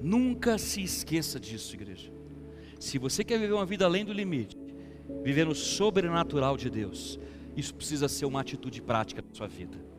Nunca 0.00 0.56
se 0.58 0.82
esqueça 0.82 1.38
disso, 1.38 1.74
igreja. 1.74 2.12
Se 2.78 2.98
você 2.98 3.22
quer 3.22 3.38
viver 3.38 3.52
uma 3.52 3.66
vida 3.66 3.84
além 3.84 4.04
do 4.04 4.12
limite, 4.12 4.56
viver 5.22 5.44
no 5.44 5.54
sobrenatural 5.54 6.56
de 6.56 6.70
Deus, 6.70 7.18
isso 7.56 7.74
precisa 7.74 8.08
ser 8.08 8.24
uma 8.24 8.40
atitude 8.40 8.80
prática 8.80 9.22
na 9.22 9.34
sua 9.34 9.46
vida. 9.46 9.89